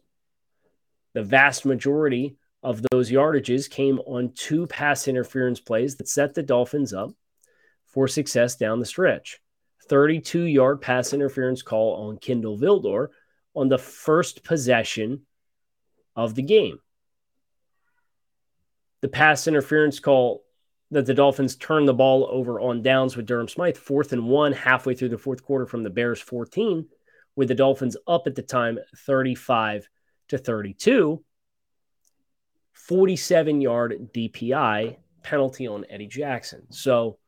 The 1.12 1.22
vast 1.22 1.64
majority 1.64 2.36
of 2.62 2.82
those 2.90 3.10
yardages 3.10 3.70
came 3.70 3.98
on 4.00 4.32
two 4.34 4.66
pass 4.66 5.08
interference 5.08 5.60
plays 5.60 5.96
that 5.96 6.08
set 6.08 6.34
the 6.34 6.42
Dolphins 6.42 6.92
up 6.92 7.10
for 7.86 8.06
success 8.06 8.56
down 8.56 8.78
the 8.78 8.86
stretch. 8.86 9.40
32 9.88 10.42
yard 10.42 10.80
pass 10.80 11.12
interference 11.12 11.62
call 11.62 12.08
on 12.08 12.18
Kindle 12.18 12.58
Vildor 12.58 13.08
on 13.54 13.68
the 13.68 13.78
first 13.78 14.44
possession 14.44 15.22
of 16.14 16.34
the 16.34 16.42
game. 16.42 16.78
The 19.00 19.08
pass 19.08 19.46
interference 19.46 19.98
call 19.98 20.44
that 20.90 21.06
the 21.06 21.14
Dolphins 21.14 21.56
turned 21.56 21.88
the 21.88 21.94
ball 21.94 22.28
over 22.30 22.60
on 22.60 22.82
downs 22.82 23.16
with 23.16 23.26
Durham 23.26 23.48
Smythe, 23.48 23.76
fourth 23.76 24.12
and 24.12 24.28
one, 24.28 24.52
halfway 24.52 24.94
through 24.94 25.08
the 25.10 25.18
fourth 25.18 25.42
quarter 25.42 25.66
from 25.66 25.82
the 25.82 25.90
Bears 25.90 26.20
14, 26.20 26.86
with 27.36 27.48
the 27.48 27.54
Dolphins 27.54 27.96
up 28.06 28.26
at 28.26 28.34
the 28.34 28.42
time 28.42 28.78
35 29.06 29.88
to 30.28 30.38
32. 30.38 31.24
47 32.90 33.60
yard 33.60 34.10
DPI 34.12 34.96
penalty 35.22 35.68
on 35.68 35.86
Eddie 35.88 36.08
Jackson. 36.08 36.66
So, 36.72 37.18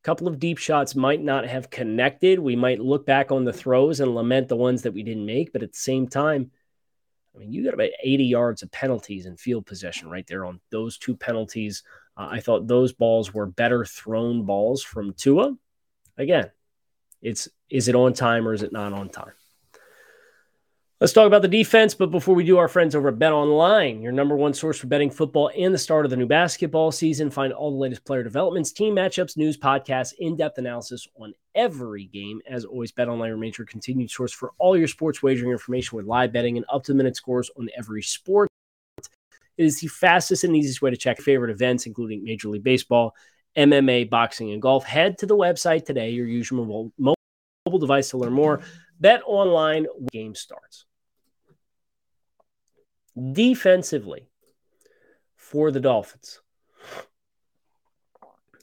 a 0.00 0.04
couple 0.04 0.28
of 0.28 0.38
deep 0.38 0.58
shots 0.58 0.94
might 0.94 1.20
not 1.20 1.44
have 1.44 1.70
connected. 1.70 2.38
We 2.38 2.54
might 2.54 2.78
look 2.78 3.04
back 3.04 3.32
on 3.32 3.44
the 3.44 3.52
throws 3.52 3.98
and 3.98 4.14
lament 4.14 4.46
the 4.46 4.54
ones 4.54 4.82
that 4.82 4.94
we 4.94 5.02
didn't 5.02 5.26
make, 5.26 5.52
but 5.52 5.64
at 5.64 5.72
the 5.72 5.78
same 5.78 6.06
time, 6.06 6.52
I 7.34 7.38
mean, 7.40 7.52
you 7.52 7.64
got 7.64 7.74
about 7.74 7.90
80 8.00 8.24
yards 8.26 8.62
of 8.62 8.70
penalties 8.70 9.26
in 9.26 9.36
field 9.36 9.66
possession 9.66 10.08
right 10.08 10.26
there 10.28 10.44
on 10.44 10.60
those 10.70 10.98
two 10.98 11.16
penalties. 11.16 11.82
Uh, 12.16 12.28
I 12.30 12.38
thought 12.38 12.68
those 12.68 12.92
balls 12.92 13.34
were 13.34 13.46
better 13.46 13.84
thrown 13.84 14.44
balls 14.44 14.84
from 14.84 15.14
Tua. 15.14 15.56
Again, 16.16 16.52
it's 17.20 17.48
is 17.68 17.88
it 17.88 17.96
on 17.96 18.12
time 18.12 18.46
or 18.46 18.54
is 18.54 18.62
it 18.62 18.72
not 18.72 18.92
on 18.92 19.08
time? 19.08 19.32
Let's 21.02 21.12
talk 21.12 21.26
about 21.26 21.42
the 21.42 21.48
defense. 21.48 21.94
But 21.94 22.12
before 22.12 22.36
we 22.36 22.44
do, 22.44 22.58
our 22.58 22.68
friends 22.68 22.94
over 22.94 23.08
at 23.08 23.18
Bet 23.18 23.32
Online, 23.32 24.00
your 24.02 24.12
number 24.12 24.36
one 24.36 24.54
source 24.54 24.78
for 24.78 24.86
betting 24.86 25.10
football 25.10 25.50
and 25.58 25.74
the 25.74 25.78
start 25.78 26.06
of 26.06 26.12
the 26.12 26.16
new 26.16 26.28
basketball 26.28 26.92
season. 26.92 27.28
Find 27.28 27.52
all 27.52 27.72
the 27.72 27.76
latest 27.76 28.04
player 28.04 28.22
developments, 28.22 28.70
team 28.70 28.94
matchups, 28.94 29.36
news, 29.36 29.58
podcasts, 29.58 30.12
in 30.20 30.36
depth 30.36 30.58
analysis 30.58 31.08
on 31.16 31.34
every 31.56 32.04
game. 32.04 32.40
As 32.48 32.64
always, 32.64 32.92
Bet 32.92 33.08
Online 33.08 33.32
remains 33.32 33.58
your 33.58 33.66
continued 33.66 34.12
source 34.12 34.32
for 34.32 34.52
all 34.58 34.78
your 34.78 34.86
sports 34.86 35.24
wagering 35.24 35.50
information 35.50 35.96
with 35.96 36.06
live 36.06 36.32
betting 36.32 36.56
and 36.56 36.64
up 36.72 36.84
to 36.84 36.92
the 36.92 36.96
minute 36.96 37.16
scores 37.16 37.50
on 37.58 37.68
every 37.76 38.02
sport. 38.02 38.48
It 39.56 39.64
is 39.64 39.80
the 39.80 39.88
fastest 39.88 40.44
and 40.44 40.54
easiest 40.54 40.82
way 40.82 40.90
to 40.90 40.96
check 40.96 41.20
favorite 41.20 41.50
events, 41.50 41.86
including 41.86 42.22
Major 42.22 42.48
League 42.48 42.62
Baseball, 42.62 43.16
MMA, 43.56 44.08
boxing, 44.08 44.52
and 44.52 44.62
golf. 44.62 44.84
Head 44.84 45.18
to 45.18 45.26
the 45.26 45.36
website 45.36 45.84
today, 45.84 46.10
your 46.10 46.28
usual 46.28 46.92
mobile 46.96 47.78
device 47.80 48.10
to 48.10 48.18
learn 48.18 48.32
more. 48.34 48.60
Bet 49.00 49.20
Online, 49.26 49.88
game 50.12 50.36
starts 50.36 50.84
defensively 53.32 54.28
for 55.36 55.70
the 55.70 55.80
Dolphins. 55.80 56.40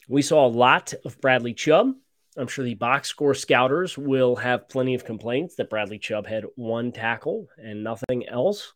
We 0.07 0.21
saw 0.21 0.45
a 0.45 0.49
lot 0.49 0.93
of 1.05 1.21
Bradley 1.21 1.53
Chubb. 1.53 1.93
I'm 2.35 2.47
sure 2.47 2.65
the 2.65 2.73
box 2.73 3.09
score 3.09 3.33
scouters 3.33 3.97
will 3.97 4.35
have 4.37 4.69
plenty 4.69 4.95
of 4.95 5.05
complaints 5.05 5.55
that 5.55 5.69
Bradley 5.69 5.99
Chubb 5.99 6.25
had 6.25 6.45
one 6.55 6.91
tackle 6.91 7.47
and 7.57 7.83
nothing 7.83 8.27
else. 8.27 8.73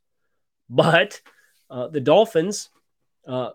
But 0.69 1.21
uh, 1.69 1.87
the 1.87 2.01
Dolphins 2.01 2.69
uh, 3.27 3.51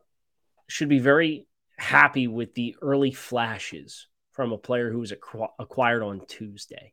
should 0.67 0.89
be 0.89 0.99
very 0.99 1.47
happy 1.77 2.27
with 2.27 2.55
the 2.55 2.77
early 2.83 3.13
flashes 3.13 4.09
from 4.33 4.53
a 4.53 4.59
player 4.59 4.91
who 4.91 5.01
was 5.01 5.13
acquired 5.13 6.03
on 6.03 6.23
Tuesday. 6.27 6.93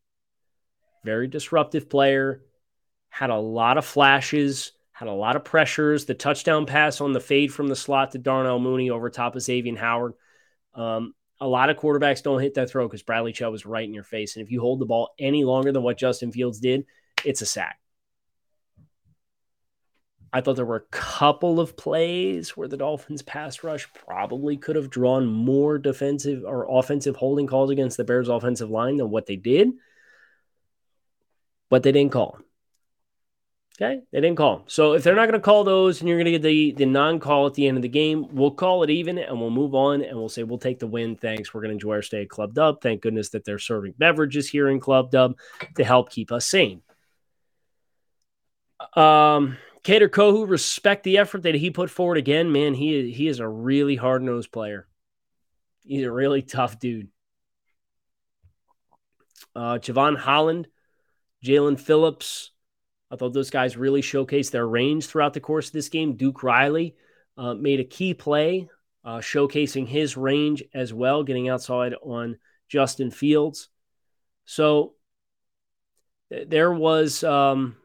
Very 1.04 1.28
disruptive 1.28 1.90
player, 1.90 2.42
had 3.10 3.30
a 3.30 3.38
lot 3.38 3.78
of 3.78 3.86
flashes 3.86 4.74
had 4.96 5.10
a 5.10 5.14
lot 5.14 5.36
of 5.36 5.44
pressures. 5.44 6.06
The 6.06 6.14
touchdown 6.14 6.66
pass 6.66 7.02
on 7.02 7.12
the 7.12 7.20
fade 7.20 7.54
from 7.54 7.68
the 7.68 7.76
slot 7.76 8.12
to 8.12 8.18
Darnell 8.18 8.60
Mooney 8.60 8.90
over 8.90 9.10
top 9.10 9.36
of 9.36 9.42
Xavier 9.42 9.76
Howard. 9.76 10.14
Um, 10.74 11.14
a 11.42 11.48
lot 11.48 11.70
of 11.70 11.76
quarterbacks 11.76 12.24
don't 12.24 12.42
hit 12.42 12.54
that 12.54 12.70
throw 12.70 12.88
because 12.88 13.04
Bradley 13.04 13.34
Chubb 13.34 13.52
was 13.52 13.66
right 13.66 13.84
in 13.84 13.94
your 13.94 14.06
face. 14.06 14.38
And 14.38 14.46
if 14.46 14.52
you 14.52 14.62
hold 14.62 14.80
the 14.80 14.86
ball 14.86 15.10
any 15.20 15.44
longer 15.44 15.74
than 15.74 15.84
what 15.84 15.98
Justin 15.98 16.32
Fields 16.32 16.62
did, 16.62 16.86
it's 17.26 17.42
a 17.42 17.46
sack. 17.46 17.78
I 20.32 20.40
thought 20.40 20.56
there 20.56 20.64
were 20.64 20.78
a 20.78 20.92
couple 20.92 21.60
of 21.60 21.76
plays 21.76 22.56
where 22.56 22.70
the 22.70 22.78
Dolphins 22.78 23.22
pass 23.22 23.66
rush 23.66 23.92
probably 23.94 24.56
could 24.56 24.78
have 24.78 24.90
drawn 24.90 25.26
more 25.26 25.78
defensive 25.78 26.44
or 26.46 26.68
offensive 26.70 27.18
holding 27.18 27.48
calls 27.48 27.70
against 27.70 27.98
the 27.98 28.06
Bears 28.06 28.30
offensive 28.30 28.70
line 28.70 28.96
than 28.96 29.10
what 29.10 29.26
they 29.26 29.36
did. 29.36 29.72
But 31.70 31.84
they 31.84 31.92
didn't 31.92 32.14
call. 32.14 32.40
Okay, 33.78 34.02
they 34.14 34.22
didn't 34.22 34.38
call. 34.38 34.64
So 34.68 34.94
if 34.94 35.04
they're 35.04 35.16
not 35.16 35.26
going 35.26 35.34
to 35.34 35.44
call 35.44 35.66
those, 35.66 36.00
and 36.00 36.08
you're 36.08 36.18
going 36.18 36.26
to 36.26 36.32
get 36.32 36.42
the 36.42 36.72
the 36.72 36.86
non 36.86 37.20
call 37.20 37.46
at 37.46 37.56
the 37.56 37.68
end 37.68 37.78
of 37.78 37.82
the 37.82 37.90
game, 37.90 38.34
we'll 38.34 38.52
call 38.52 38.84
it 38.84 38.90
even, 38.90 39.18
and 39.18 39.40
we'll 39.40 39.50
move 39.50 39.76
on, 39.76 40.02
and 40.02 40.18
we'll 40.18 40.30
say 40.30 40.44
we'll 40.44 40.58
take 40.58 40.80
the 40.80 40.88
win. 40.88 41.18
Thanks. 41.18 41.54
We're 41.54 41.60
going 41.60 41.72
to 41.72 41.74
enjoy 41.74 41.96
our 41.96 42.02
stay 42.02 42.22
at 42.22 42.30
Club 42.30 42.54
Dub. 42.54 42.82
Thank 42.82 43.02
goodness 43.02 43.30
that 43.32 43.44
they're 43.44 43.60
serving 43.60 43.96
beverages 43.98 44.48
here 44.48 44.70
in 44.70 44.80
Club 44.80 45.12
Dub 45.12 45.38
to 45.76 45.84
help 45.84 46.10
keep 46.10 46.32
us 46.32 46.46
sane. 46.46 46.84
Um, 48.96 49.58
Kader 49.84 50.10
Kohou, 50.10 50.48
respect 50.48 51.04
the 51.04 51.18
effort 51.18 51.44
that 51.44 51.56
he 51.56 51.70
put 51.70 51.90
forward 51.90 52.18
again. 52.18 52.54
Man, 52.54 52.74
he 52.74 53.12
he 53.12 53.28
is 53.28 53.40
a 53.42 53.48
really 53.48 53.98
hard 53.98 54.24
nosed 54.24 54.54
player. 54.54 54.88
He's 55.84 56.06
a 56.06 56.12
really 56.12 56.42
tough 56.42 56.80
dude. 56.80 57.10
Uh, 59.54 59.80
Jevon 59.80 60.18
Holland, 60.18 60.68
Jaelan 61.44 61.78
Phillips. 61.78 62.52
I 63.12 63.16
thought 63.16 63.34
those 63.34 63.50
guys 63.50 63.78
really 63.78 64.02
showcased 64.02 64.52
their 64.52 64.68
range 64.68 65.06
throughout 65.06 65.34
the 65.34 65.40
course 65.40 65.68
of 65.68 65.74
this 65.74 65.90
game. 65.90 66.16
Duke 66.16 66.44
Riley 66.44 66.96
uh, 67.38 67.54
made 67.54 67.80
a 67.80 67.86
key 67.86 68.14
play, 68.14 68.68
uh, 69.04 69.18
showcasing 69.18 69.88
his 69.88 70.18
range 70.18 70.64
as 70.74 70.94
well, 70.94 71.24
getting 71.24 71.50
outside 71.50 71.94
on 72.02 72.38
Justin 72.68 73.12
Fields. 73.12 73.70
So 74.46 74.94
th- 76.32 76.50
there 76.50 76.72
was 76.72 77.24
um, 77.24 77.78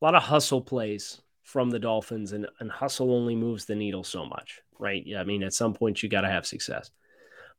a 0.00 0.04
lot 0.04 0.14
of 0.14 0.22
hustle 0.22 0.62
plays 0.62 1.20
from 1.42 1.70
the 1.70 1.78
Dolphins, 1.78 2.32
and, 2.32 2.46
and 2.60 2.70
hustle 2.70 3.12
only 3.12 3.34
moves 3.34 3.64
the 3.64 3.74
needle 3.74 4.04
so 4.04 4.24
much, 4.24 4.60
right? 4.78 5.02
Yeah, 5.04 5.20
I 5.20 5.24
mean, 5.24 5.42
at 5.42 5.52
some 5.52 5.74
point 5.74 6.02
you 6.02 6.08
got 6.08 6.20
to 6.20 6.28
have 6.28 6.46
success. 6.46 6.90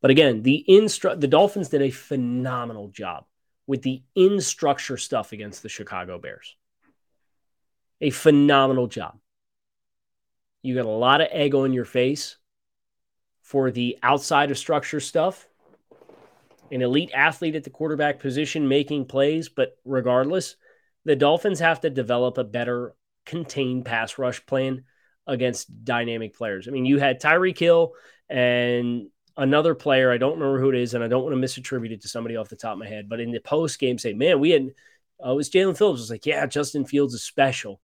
But 0.02 0.12
again, 0.12 0.42
the 0.42 0.66
instru- 0.68 1.20
the 1.20 1.28
Dolphins 1.28 1.70
did 1.70 1.82
a 1.82 1.92
phenomenal 1.92 2.88
job 2.88 3.26
with 3.68 3.82
the 3.82 4.04
in 4.16 4.42
structure 4.42 4.98
stuff 4.98 5.32
against 5.32 5.64
the 5.64 5.70
Chicago 5.70 6.18
Bears. 6.18 6.56
A 8.02 8.10
phenomenal 8.10 8.88
job. 8.88 9.18
You 10.62 10.76
got 10.76 10.86
a 10.86 10.90
lot 10.90 11.22
of 11.22 11.28
ego 11.34 11.64
in 11.64 11.74
your 11.74 11.86
face 11.86 12.38
for 13.42 13.72
the 13.72 13.98
outside 14.04 14.52
of 14.52 14.58
structure 14.58 15.00
stuff. 15.00 15.48
An 16.72 16.82
elite 16.82 17.12
athlete 17.14 17.56
at 17.56 17.64
the 17.64 17.70
quarterback 17.70 18.20
position 18.20 18.68
making 18.68 19.06
plays, 19.06 19.50
but 19.50 19.78
regardless, 19.84 20.56
the 21.06 21.16
Dolphins 21.16 21.60
have 21.60 21.82
to 21.82 21.90
develop 21.90 22.38
a 22.38 22.44
better 22.44 22.96
contained 23.26 23.86
pass 23.86 24.18
rush 24.18 24.46
plan 24.46 24.84
against 25.28 25.84
dynamic 25.84 26.36
players. 26.36 26.68
I 26.68 26.72
mean, 26.72 26.86
you 26.86 27.00
had 27.00 27.22
Tyreek 27.22 27.58
Hill 27.58 27.94
and 28.30 29.10
another 29.38 29.76
player, 29.76 30.12
I 30.12 30.18
don't 30.18 30.40
remember 30.40 30.60
who 30.60 30.70
it 30.70 30.76
is, 30.76 30.94
and 30.94 31.04
I 31.04 31.08
don't 31.08 31.24
want 31.24 31.36
to 31.36 31.42
misattribute 31.42 31.92
it 31.92 32.02
to 32.02 32.08
somebody 32.08 32.36
off 32.36 32.50
the 32.50 32.56
top 32.56 32.74
of 32.74 32.80
my 32.80 32.88
head, 32.88 33.10
but 33.10 33.20
in 33.20 33.32
the 33.32 33.40
post 33.40 33.80
game, 33.80 33.98
say, 33.98 34.14
man, 34.14 34.40
we 34.40 34.52
had, 34.52 34.72
uh, 35.24 35.32
it 35.32 35.36
was 35.36 35.50
Jaelan 35.50 35.78
Phillips 35.78 36.00
was 36.00 36.10
like, 36.10 36.26
yeah, 36.26 36.46
Justin 36.46 36.86
Fields 36.86 37.14
is 37.14 37.24
special. 37.24 37.80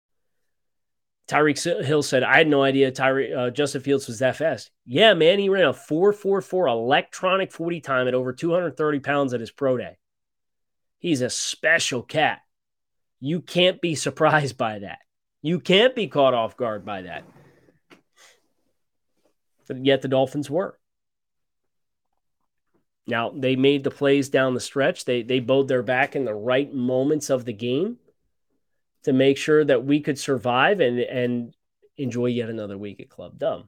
Tyreek 1.28 1.84
Hill 1.84 2.04
said, 2.04 2.24
I 2.24 2.38
had 2.38 2.48
no 2.48 2.64
idea 2.64 2.92
Tyreek 2.92 3.38
uh, 3.38 3.50
Justin 3.50 3.82
Fields 3.82 4.08
was 4.08 4.20
that 4.20 4.38
fast. 4.38 4.72
Yeah, 4.86 5.14
man, 5.14 5.40
he 5.40 5.50
ran 5.50 5.66
a 5.66 5.74
4.44 5.74 6.70
electronic 6.70 7.52
40 7.52 7.82
time 7.82 8.08
at 8.08 8.14
over 8.14 8.32
230 8.32 9.00
pounds 9.00 9.34
at 9.34 9.42
his 9.42 9.52
pro 9.52 9.78
day. 9.78 9.98
He's 11.00 11.22
a 11.22 11.30
special 11.30 12.02
cat. 12.02 12.40
You 13.20 13.42
can't 13.42 13.82
be 13.82 13.96
surprised 13.96 14.58
by 14.58 14.80
that. 14.80 15.00
You 15.42 15.60
can't 15.60 15.96
be 15.96 16.08
caught 16.08 16.34
off 16.34 16.58
guard 16.58 16.86
by 16.86 17.04
that. 17.04 17.24
But 19.68 19.86
yet 19.86 20.02
the 20.02 20.08
Dolphins 20.08 20.50
were. 20.50 20.80
Now 23.08 23.30
they 23.30 23.56
made 23.56 23.84
the 23.84 23.92
plays 23.92 24.30
down 24.30 24.54
the 24.54 24.60
stretch. 24.60 25.06
They 25.06 25.24
they 25.24 25.40
bowed 25.40 25.70
their 25.70 25.84
back 25.84 26.16
in 26.16 26.26
the 26.26 26.34
right 26.34 26.72
moments 26.72 27.30
of 27.30 27.46
the 27.46 27.54
game 27.54 27.98
to 29.04 29.14
make 29.14 29.38
sure 29.38 29.64
that 29.64 29.86
we 29.86 30.02
could 30.02 30.20
survive 30.20 30.82
and 30.82 31.00
and 31.00 31.56
enjoy 31.96 32.28
yet 32.28 32.50
another 32.50 32.78
week 32.78 33.00
at 33.00 33.10
Club 33.10 33.40
Dub. 33.40 33.68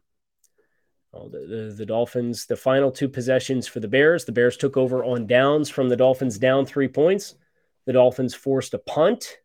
Oh, 1.11 1.27
the, 1.27 1.39
the, 1.39 1.73
the 1.75 1.85
Dolphins, 1.87 2.45
the 2.45 2.55
final 2.55 2.91
two 2.91 3.09
possessions 3.09 3.67
for 3.67 3.79
the 3.79 3.87
Bears, 3.87 4.25
the 4.25 4.31
Bears 4.31 4.57
took 4.57 4.77
over 4.77 5.03
on 5.03 5.25
downs 5.25 5.67
from 5.67 5.89
the 5.89 5.95
Dolphins 5.95 6.37
down 6.37 6.65
three 6.67 6.87
points. 6.87 7.33
The 7.85 7.93
Dolphins 7.93 8.35
forced 8.35 8.75
a 8.75 8.77
punt. 8.77 9.39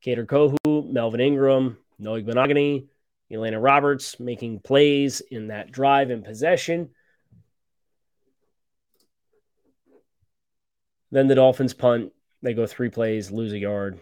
Kader 0.00 0.24
Kohou, 0.24 0.90
Melvin 0.90 1.20
Ingram, 1.20 1.76
Noah 1.98 2.22
Igbinoghene, 2.22 2.86
Elandon 3.30 3.62
Roberts 3.62 4.18
making 4.18 4.60
plays 4.60 5.20
in 5.20 5.48
that 5.48 5.70
drive 5.70 6.10
and 6.10 6.24
possession. 6.24 6.90
Then 11.14 11.28
the 11.28 11.36
Dolphins 11.36 11.74
punt. 11.74 12.12
They 12.42 12.54
go 12.54 12.66
three 12.66 12.88
plays, 12.88 13.30
lose 13.30 13.52
a 13.52 13.58
yard. 13.58 14.00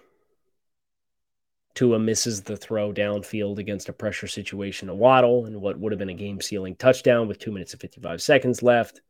Tua 1.74 1.98
misses 1.98 2.40
the 2.40 2.56
throw 2.56 2.90
downfield 2.90 3.58
against 3.58 3.90
a 3.90 3.92
pressure 3.92 4.26
situation 4.26 4.88
to 4.88 4.94
Waddle 4.94 5.44
and 5.44 5.60
what 5.60 5.78
would 5.78 5.92
have 5.92 5.98
been 5.98 6.08
a 6.08 6.14
game 6.14 6.40
sealing 6.40 6.74
touchdown 6.74 7.28
with 7.28 7.38
two 7.38 7.52
minutes 7.52 7.74
and 7.74 7.82
55 7.82 8.22
seconds 8.22 8.62
left. 8.62 9.02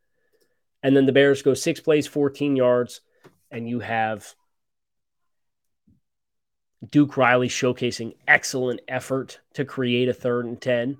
And 0.82 0.96
then 0.96 1.06
the 1.06 1.12
Bears 1.12 1.42
go 1.42 1.54
six 1.54 1.78
plays, 1.78 2.08
14 2.08 2.56
yards, 2.56 3.02
and 3.52 3.68
you 3.68 3.78
have 3.78 4.34
Duke 6.84 7.16
Riley 7.16 7.48
showcasing 7.48 8.16
excellent 8.26 8.80
effort 8.88 9.38
to 9.54 9.64
create 9.64 10.08
a 10.08 10.12
third 10.12 10.46
and 10.46 10.60
10. 10.60 10.98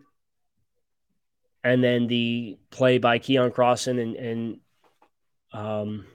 And 1.65 1.83
then 1.83 2.07
the 2.07 2.59
play 2.71 2.99
by 2.99 3.19
Keion 3.19 3.51
Crossen 3.51 4.01
and, 4.01 4.15
and 4.15 4.61
um, 5.53 6.07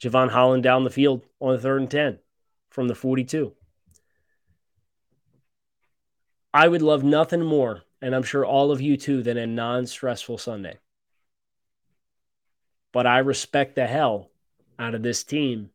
Jevon 0.00 0.30
Holland 0.30 0.62
down 0.62 0.84
the 0.84 0.90
field 0.90 1.22
on 1.40 1.52
the 1.52 1.60
third 1.60 1.82
and 1.82 1.90
10 1.90 2.18
from 2.70 2.88
the 2.88 2.94
42. 2.94 3.52
I 6.52 6.66
would 6.66 6.82
love 6.82 7.04
nothing 7.04 7.44
more, 7.44 7.82
and 8.00 8.14
I'm 8.14 8.22
sure 8.22 8.44
all 8.44 8.72
of 8.72 8.80
you 8.80 8.96
too, 8.96 9.22
than 9.22 9.36
a 9.36 9.46
non 9.46 9.86
stressful 9.86 10.38
Sunday. 10.38 10.78
But 12.92 13.06
I 13.06 13.18
respect 13.18 13.76
the 13.76 13.86
hell 13.86 14.30
out 14.78 14.94
of 14.94 15.02
this 15.02 15.22
team 15.22 15.70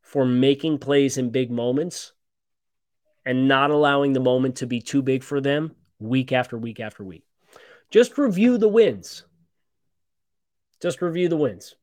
for 0.00 0.24
making 0.24 0.78
plays 0.78 1.16
in 1.16 1.30
big 1.30 1.50
moments 1.50 2.12
and 3.24 3.46
not 3.46 3.70
allowing 3.70 4.14
the 4.14 4.20
moment 4.20 4.56
to 4.56 4.66
be 4.66 4.80
too 4.80 5.00
big 5.00 5.22
for 5.22 5.40
them 5.40 5.76
week 6.00 6.32
after 6.32 6.58
week 6.58 6.80
after 6.80 7.04
week. 7.04 7.24
Just 7.90 8.18
review 8.18 8.58
the 8.58 8.68
wins. 8.68 9.24
Just 10.80 11.00
review 11.00 11.28
the 11.28 11.36
wins. 11.36 11.76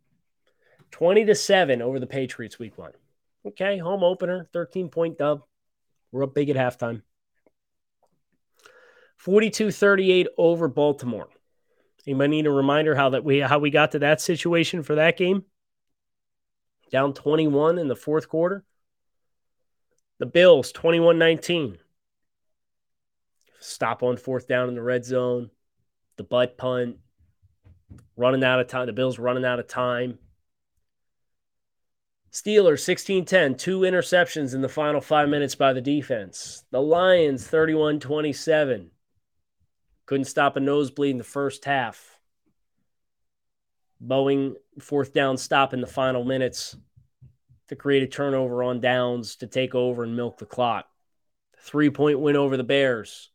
20 0.91 1.25
to 1.25 1.35
7 1.35 1.81
over 1.81 1.99
the 1.99 2.07
Patriots 2.07 2.59
week 2.59 2.77
1. 2.77 2.91
Okay, 3.47 3.77
home 3.77 4.03
opener, 4.03 4.47
13 4.51 4.89
point 4.89 5.17
dub. 5.17 5.43
We're 6.11 6.23
up 6.23 6.33
big 6.33 6.49
at 6.49 6.55
halftime. 6.55 7.01
42-38 9.23 10.27
over 10.37 10.67
Baltimore. 10.67 11.29
Anybody 12.07 12.29
need 12.29 12.47
a 12.47 12.51
reminder 12.51 12.95
how 12.95 13.09
that 13.09 13.23
we 13.23 13.39
how 13.39 13.59
we 13.59 13.69
got 13.69 13.91
to 13.91 13.99
that 13.99 14.21
situation 14.21 14.81
for 14.81 14.95
that 14.95 15.17
game? 15.17 15.43
Down 16.91 17.13
21 17.13 17.77
in 17.77 17.87
the 17.87 17.95
fourth 17.95 18.29
quarter. 18.29 18.63
The 20.17 20.25
Bills 20.25 20.73
21-19. 20.73 21.77
Stop 23.59 24.03
on 24.03 24.17
fourth 24.17 24.47
down 24.47 24.69
in 24.69 24.75
the 24.75 24.81
red 24.81 25.05
zone. 25.05 25.51
The 26.17 26.23
butt 26.23 26.57
punt. 26.57 26.97
Running 28.17 28.43
out 28.43 28.59
of 28.59 28.67
time. 28.67 28.87
The 28.87 28.93
Bills 28.93 29.19
running 29.19 29.45
out 29.45 29.59
of 29.59 29.67
time. 29.67 30.17
Steelers 32.31 32.81
16 32.81 33.25
10, 33.25 33.55
two 33.55 33.79
interceptions 33.79 34.53
in 34.53 34.61
the 34.61 34.69
final 34.69 35.01
five 35.01 35.29
minutes 35.29 35.55
by 35.55 35.73
the 35.73 35.81
defense. 35.81 36.63
The 36.69 36.81
Lions 36.81 37.47
31 37.47 37.99
27. 37.99 38.91
Couldn't 40.05 40.25
stop 40.25 40.55
a 40.55 40.59
nosebleed 40.59 41.11
in 41.11 41.17
the 41.17 41.23
first 41.23 41.65
half. 41.65 42.19
Boeing 44.03 44.53
fourth 44.79 45.11
down 45.11 45.37
stop 45.37 45.73
in 45.73 45.81
the 45.81 45.87
final 45.87 46.23
minutes 46.23 46.77
to 47.67 47.75
create 47.75 48.03
a 48.03 48.07
turnover 48.07 48.63
on 48.63 48.79
downs 48.79 49.35
to 49.37 49.47
take 49.47 49.73
over 49.73 50.03
and 50.03 50.15
milk 50.15 50.37
the 50.37 50.45
clock. 50.45 50.85
Three 51.59 51.89
point 51.89 52.19
win 52.19 52.35
over 52.35 52.57
the 52.57 52.63
Bears. 52.63 53.31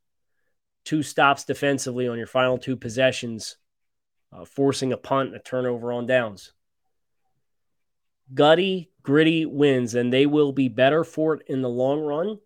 Two 0.84 1.02
stops 1.02 1.44
defensively 1.44 2.06
on 2.06 2.18
your 2.18 2.26
final 2.28 2.58
two 2.58 2.76
possessions, 2.76 3.56
uh, 4.32 4.44
forcing 4.44 4.92
a 4.92 4.96
punt 4.96 5.30
and 5.30 5.36
a 5.36 5.40
turnover 5.40 5.92
on 5.92 6.06
downs 6.06 6.52
gutty, 8.32 8.90
gritty 9.02 9.44
wins, 9.46 9.94
and 9.94 10.12
they 10.12 10.26
will 10.26 10.52
be 10.52 10.68
better 10.68 11.04
for 11.04 11.34
it 11.34 11.42
in 11.46 11.62
the 11.62 11.68
long 11.68 12.00
run. 12.00 12.38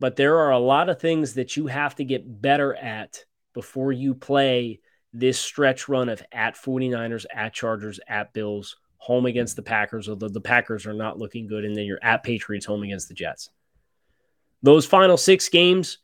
But 0.00 0.16
there 0.16 0.38
are 0.38 0.50
a 0.50 0.58
lot 0.58 0.88
of 0.88 1.00
things 1.00 1.34
that 1.34 1.56
you 1.56 1.68
have 1.68 1.94
to 1.96 2.04
get 2.04 2.42
better 2.42 2.74
at 2.74 3.24
before 3.54 3.92
you 3.92 4.14
play 4.14 4.80
this 5.12 5.38
stretch 5.38 5.88
run 5.88 6.08
of 6.08 6.22
at 6.32 6.56
49ers, 6.56 7.24
at 7.32 7.54
Chargers, 7.54 7.98
at 8.06 8.34
Bills, 8.34 8.76
home 8.98 9.24
against 9.24 9.56
the 9.56 9.62
Packers, 9.62 10.08
although 10.08 10.28
the 10.28 10.40
Packers 10.40 10.86
are 10.86 10.92
not 10.92 11.18
looking 11.18 11.46
good, 11.46 11.64
and 11.64 11.74
then 11.74 11.84
you're 11.84 12.02
at 12.02 12.22
Patriots, 12.22 12.66
home 12.66 12.82
against 12.82 13.08
the 13.08 13.14
Jets. 13.14 13.50
Those 14.62 14.84
final 14.84 15.16
six 15.16 15.48
games, 15.48 15.98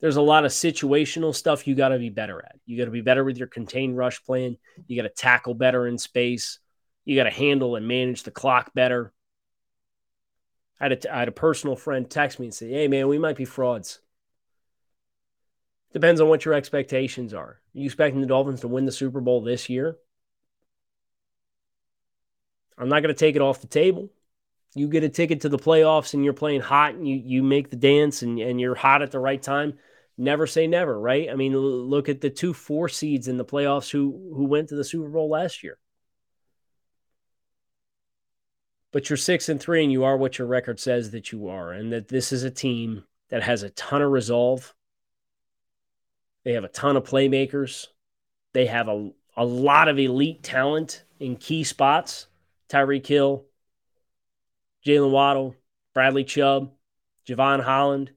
there's 0.00 0.16
a 0.16 0.22
lot 0.22 0.44
of 0.44 0.52
situational 0.52 1.34
stuff 1.34 1.66
you 1.66 1.74
got 1.74 1.88
to 1.88 1.98
be 1.98 2.10
better 2.10 2.44
at. 2.44 2.56
You 2.66 2.76
got 2.76 2.84
to 2.84 2.90
be 2.90 3.00
better 3.00 3.24
with 3.24 3.38
your 3.38 3.48
contained 3.48 3.96
rush 3.96 4.22
plan. 4.24 4.56
You 4.86 5.00
got 5.00 5.08
to 5.08 5.14
tackle 5.14 5.54
better 5.54 5.86
in 5.86 5.98
space. 5.98 6.58
You 7.04 7.16
got 7.16 7.24
to 7.24 7.30
handle 7.30 7.76
and 7.76 7.86
manage 7.86 8.22
the 8.22 8.30
clock 8.30 8.72
better. 8.74 9.12
I 10.80 10.84
had, 10.84 10.92
a, 11.04 11.14
I 11.14 11.18
had 11.20 11.28
a 11.28 11.32
personal 11.32 11.76
friend 11.76 12.08
text 12.08 12.38
me 12.38 12.46
and 12.46 12.54
say, 12.54 12.70
Hey, 12.70 12.88
man, 12.88 13.08
we 13.08 13.18
might 13.18 13.36
be 13.36 13.44
frauds. 13.44 14.00
Depends 15.92 16.20
on 16.20 16.28
what 16.28 16.44
your 16.44 16.54
expectations 16.54 17.34
are. 17.34 17.40
Are 17.44 17.60
you 17.74 17.84
expecting 17.84 18.20
the 18.20 18.26
Dolphins 18.26 18.60
to 18.60 18.68
win 18.68 18.86
the 18.86 18.92
Super 18.92 19.20
Bowl 19.20 19.42
this 19.42 19.68
year? 19.68 19.96
I'm 22.78 22.88
not 22.88 23.02
going 23.02 23.14
to 23.14 23.18
take 23.18 23.36
it 23.36 23.42
off 23.42 23.60
the 23.60 23.66
table. 23.66 24.10
You 24.74 24.88
get 24.88 25.04
a 25.04 25.08
ticket 25.08 25.42
to 25.42 25.50
the 25.50 25.58
playoffs 25.58 26.14
and 26.14 26.24
you're 26.24 26.32
playing 26.32 26.62
hot 26.62 26.94
and 26.94 27.06
you, 27.06 27.16
you 27.16 27.42
make 27.42 27.68
the 27.68 27.76
dance 27.76 28.22
and, 28.22 28.38
and 28.38 28.58
you're 28.58 28.74
hot 28.74 29.02
at 29.02 29.10
the 29.10 29.18
right 29.18 29.42
time. 29.42 29.74
Never 30.16 30.46
say 30.46 30.66
never, 30.66 30.98
right? 30.98 31.28
I 31.30 31.34
mean, 31.34 31.54
look 31.56 32.08
at 32.08 32.22
the 32.22 32.30
two 32.30 32.54
four 32.54 32.88
seeds 32.88 33.28
in 33.28 33.36
the 33.36 33.44
playoffs 33.44 33.90
who 33.90 34.32
who 34.34 34.44
went 34.44 34.68
to 34.70 34.76
the 34.76 34.84
Super 34.84 35.08
Bowl 35.08 35.28
last 35.28 35.62
year 35.62 35.78
but 38.92 39.08
you're 39.08 39.16
six 39.16 39.48
and 39.48 39.60
three 39.60 39.82
and 39.82 39.92
you 39.92 40.04
are 40.04 40.16
what 40.16 40.38
your 40.38 40.46
record 40.46 40.78
says 40.78 41.10
that 41.10 41.32
you 41.32 41.48
are 41.48 41.72
and 41.72 41.92
that 41.92 42.08
this 42.08 42.32
is 42.32 42.44
a 42.44 42.50
team 42.50 43.04
that 43.30 43.42
has 43.42 43.62
a 43.62 43.70
ton 43.70 44.02
of 44.02 44.10
resolve. 44.10 44.74
They 46.44 46.52
have 46.52 46.64
a 46.64 46.68
ton 46.68 46.96
of 46.96 47.04
playmakers. 47.04 47.86
They 48.52 48.66
have 48.66 48.88
a, 48.88 49.10
a 49.36 49.44
lot 49.44 49.88
of 49.88 49.98
elite 49.98 50.42
talent 50.42 51.04
in 51.18 51.36
key 51.36 51.64
spots. 51.64 52.26
Tyreek 52.68 53.06
hill 53.06 53.46
jaylen 54.84 55.10
waddle 55.10 55.54
bradley 55.94 56.24
chubb 56.24 56.72
jevon 57.28 57.62
holland 57.62 58.10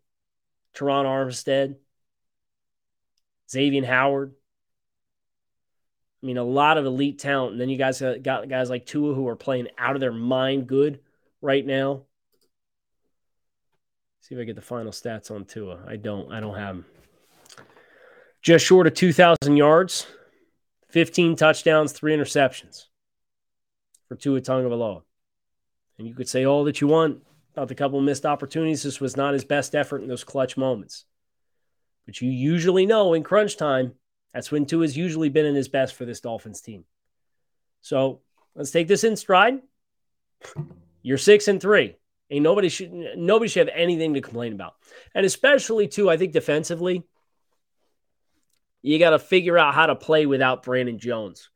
Terron 0.75 1.05
Armstead, 1.05 1.77
Xavier 3.49 3.85
Howard, 3.85 4.33
I 6.25 6.27
mean, 6.27 6.37
a 6.37 6.43
lot 6.43 6.79
of 6.79 6.87
elite 6.87 7.19
talent. 7.19 7.51
And 7.51 7.61
then 7.61 7.69
you 7.69 7.77
guys 7.77 8.01
got 8.01 8.49
guys 8.49 8.67
like 8.67 8.87
Tua 8.87 9.13
who 9.13 9.27
are 9.27 9.35
playing 9.35 9.67
out 9.77 9.93
of 9.93 9.99
their 9.99 10.11
mind 10.11 10.65
good 10.65 10.99
right 11.39 11.63
now. 11.63 12.01
See 14.21 14.33
if 14.33 14.41
I 14.41 14.43
get 14.43 14.55
the 14.55 14.61
final 14.63 14.91
stats 14.91 15.29
on 15.29 15.45
Tua. 15.45 15.83
I 15.87 15.97
don't. 15.97 16.31
I 16.31 16.39
don't 16.39 16.55
have 16.55 16.77
them. 16.77 16.85
Just 18.41 18.65
short 18.65 18.87
of 18.87 18.95
2,000 18.95 19.55
yards, 19.55 20.07
15 20.89 21.35
touchdowns, 21.35 21.91
three 21.91 22.17
interceptions 22.17 22.85
for 24.07 24.15
Tua 24.15 24.41
Tagovailoa. 24.41 25.03
And 25.99 26.07
you 26.07 26.15
could 26.15 26.27
say 26.27 26.43
all 26.43 26.63
that 26.63 26.81
you 26.81 26.87
want 26.87 27.21
about 27.53 27.67
the 27.67 27.75
couple 27.75 28.01
missed 28.01 28.25
opportunities. 28.25 28.81
This 28.81 28.99
was 28.99 29.15
not 29.15 29.33
his 29.33 29.45
best 29.45 29.75
effort 29.75 30.01
in 30.01 30.07
those 30.07 30.23
clutch 30.23 30.57
moments. 30.57 31.05
But 32.07 32.19
you 32.19 32.31
usually 32.31 32.87
know 32.87 33.13
in 33.13 33.21
crunch 33.21 33.57
time, 33.57 33.93
that's 34.35 34.51
when 34.51 34.65
Tua 34.65 34.83
has 34.83 34.97
usually 34.97 35.29
been 35.29 35.45
in 35.45 35.55
his 35.55 35.69
best 35.69 35.95
for 35.95 36.03
this 36.03 36.19
Dolphins 36.19 36.59
team. 36.59 36.83
So 37.79 38.19
let's 38.53 38.69
take 38.69 38.89
this 38.89 39.05
in 39.05 39.15
stride. 39.15 39.61
You're 41.01 41.17
six 41.17 41.47
and 41.47 41.61
three. 41.61 41.95
Ain't 42.29 42.43
nobody 42.43 42.67
should 42.67 42.91
nobody 42.91 43.47
should 43.47 43.69
have 43.69 43.77
anything 43.77 44.13
to 44.13 44.21
complain 44.21 44.51
about. 44.51 44.73
And 45.13 45.25
especially 45.25 45.87
too, 45.87 46.09
I 46.09 46.17
think 46.17 46.33
defensively, 46.33 47.03
you 48.81 48.99
got 48.99 49.11
to 49.11 49.19
figure 49.19 49.57
out 49.57 49.73
how 49.73 49.85
to 49.85 49.95
play 49.95 50.25
without 50.25 50.63
Brandon 50.63 50.99
Jones. 50.99 51.49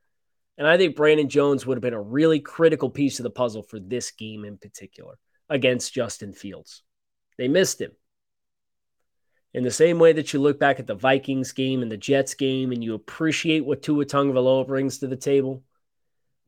And 0.57 0.65
I 0.65 0.77
think 0.77 0.95
Brandon 0.95 1.27
Jones 1.27 1.65
would 1.65 1.75
have 1.75 1.81
been 1.81 1.93
a 1.93 2.01
really 2.01 2.39
critical 2.39 2.89
piece 2.89 3.19
of 3.19 3.23
the 3.23 3.29
puzzle 3.29 3.61
for 3.61 3.79
this 3.79 4.11
game 4.11 4.45
in 4.45 4.57
particular 4.57 5.17
against 5.49 5.93
Justin 5.93 6.31
Fields. 6.31 6.83
They 7.37 7.49
missed 7.49 7.81
him. 7.81 7.91
In 9.53 9.63
the 9.63 9.71
same 9.71 9.97
way 9.97 10.13
that 10.13 10.31
you 10.31 10.39
look 10.39 10.59
back 10.59 10.79
at 10.79 10.85
the 10.87 10.95
Vikings 10.95 11.51
game 11.53 11.81
and 11.81 11.91
the 11.91 11.97
Jets 11.97 12.35
game 12.35 12.71
and 12.71 12.83
you 12.83 12.93
appreciate 12.93 13.65
what 13.65 13.81
Tua 13.81 14.05
Tagovailoa 14.05 14.67
brings 14.67 14.99
to 14.99 15.07
the 15.07 15.15
table, 15.15 15.63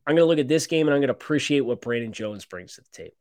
I'm 0.06 0.14
going 0.14 0.24
to 0.24 0.28
look 0.28 0.38
at 0.38 0.48
this 0.48 0.66
game 0.66 0.86
and 0.86 0.94
I'm 0.94 1.00
going 1.00 1.08
to 1.08 1.14
appreciate 1.14 1.60
what 1.60 1.80
Brandon 1.80 2.12
Jones 2.12 2.44
brings 2.44 2.74
to 2.74 2.82
the 2.82 2.88
table. 2.92 3.16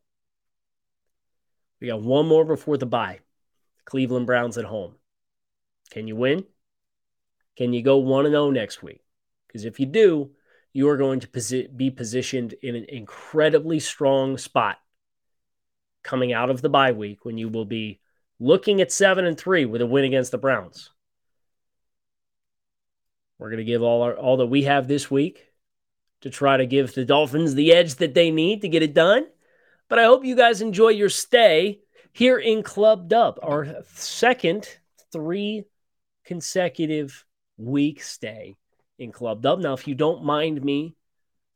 We 1.80 1.88
got 1.88 2.02
one 2.02 2.28
more 2.28 2.46
before 2.46 2.78
the 2.78 2.86
bye. 2.86 3.20
Cleveland 3.86 4.28
Browns 4.28 4.58
at 4.58 4.66
home. 4.66 4.96
Can 5.90 6.08
you 6.08 6.16
win? 6.16 6.46
Can 7.58 7.74
you 7.74 7.82
go 7.82 7.98
1 7.98 8.26
0 8.26 8.52
next 8.52 8.84
week? 8.84 9.02
Because 9.48 9.66
if 9.66 9.80
you 9.80 9.88
do, 9.88 10.32
you 10.74 10.88
are 10.90 10.98
going 10.98 11.20
to 11.20 11.28
posi- 11.28 11.76
be 11.76 11.90
positioned 11.90 12.54
in 12.62 12.76
an 12.76 12.86
incredibly 12.88 13.80
strong 13.80 14.38
spot 14.38 14.78
coming 16.04 16.34
out 16.34 16.50
of 16.50 16.62
the 16.62 16.70
bye 16.70 16.92
week 16.92 17.26
when 17.26 17.38
you 17.38 17.50
will 17.50 17.66
be 17.66 18.00
looking 18.42 18.82
at 18.82 18.92
seven 18.92 19.26
and 19.26 19.38
three 19.38 19.66
with 19.66 19.82
a 19.82 19.86
win 19.86 20.04
against 20.04 20.32
the 20.32 20.38
Browns. 20.38 20.90
We're 23.38 23.50
going 23.50 23.60
to 23.60 23.64
give 23.64 23.82
all 23.82 24.02
our 24.02 24.16
all 24.16 24.38
that 24.38 24.48
we 24.48 24.64
have 24.64 24.88
this 24.88 25.10
week 25.10 25.46
to 26.22 26.30
try 26.30 26.58
to 26.58 26.66
give 26.66 26.94
the 26.94 27.06
Dolphins 27.06 27.56
the 27.56 27.72
edge 27.72 27.96
that 27.96 28.14
they 28.14 28.32
need 28.32 28.62
to 28.62 28.70
get 28.70 28.84
it 28.84 28.94
done. 28.94 29.26
But 29.88 30.00
I 30.00 30.06
hope 30.06 30.26
you 30.26 30.36
guys 30.36 30.62
enjoy 30.62 30.90
your 30.90 31.10
stay 31.10 31.80
here 32.12 32.38
in 32.38 32.64
Club 32.64 33.08
Dub, 33.08 33.40
our 33.42 33.84
second 33.94 34.68
three 35.12 35.64
consecutive 36.26 37.26
week 37.58 38.04
stay 38.04 38.58
in 39.00 39.12
Club 39.12 39.42
Dub. 39.42 39.60
Now, 39.60 39.74
if 39.74 39.88
you 39.88 39.96
don't 39.96 40.24
mind 40.24 40.64
me 40.64 40.96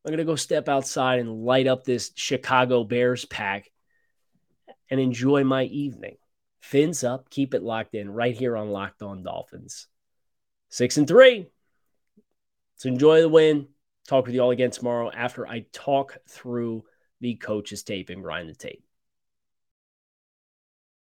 I'm 0.05 0.11
going 0.11 0.19
to 0.19 0.23
go 0.23 0.35
step 0.35 0.69
outside 0.69 1.17
and 1.17 1.43
light 1.43 1.65
up 1.65 1.83
this 1.83 2.11
Chicago 2.13 2.83
Bears 2.83 3.25
pack 3.25 3.71
and 4.91 4.99
enjoy 4.99 5.43
my 5.43 5.63
evening. 5.63 6.17
Fins 6.65 7.03
up, 7.03 7.29
keep 7.29 7.53
it 7.53 7.61
locked 7.61 7.93
in 7.93 8.09
right 8.09 8.35
here 8.35 8.57
on 8.57 8.71
Locked 8.71 9.03
On 9.03 9.21
Dolphins. 9.21 9.85
Six 10.69 10.97
and 10.97 11.07
three. 11.07 11.45
Let's 12.73 12.85
enjoy 12.85 13.21
the 13.21 13.29
win. 13.29 13.67
Talk 14.07 14.25
with 14.25 14.33
you 14.33 14.41
all 14.41 14.49
again 14.49 14.71
tomorrow 14.71 15.11
after 15.11 15.47
I 15.47 15.67
talk 15.71 16.17
through 16.27 16.83
the 17.21 17.35
coach's 17.35 17.83
tape 17.83 18.09
and 18.09 18.23
grind 18.23 18.49
the 18.49 18.55
tape. 18.55 18.83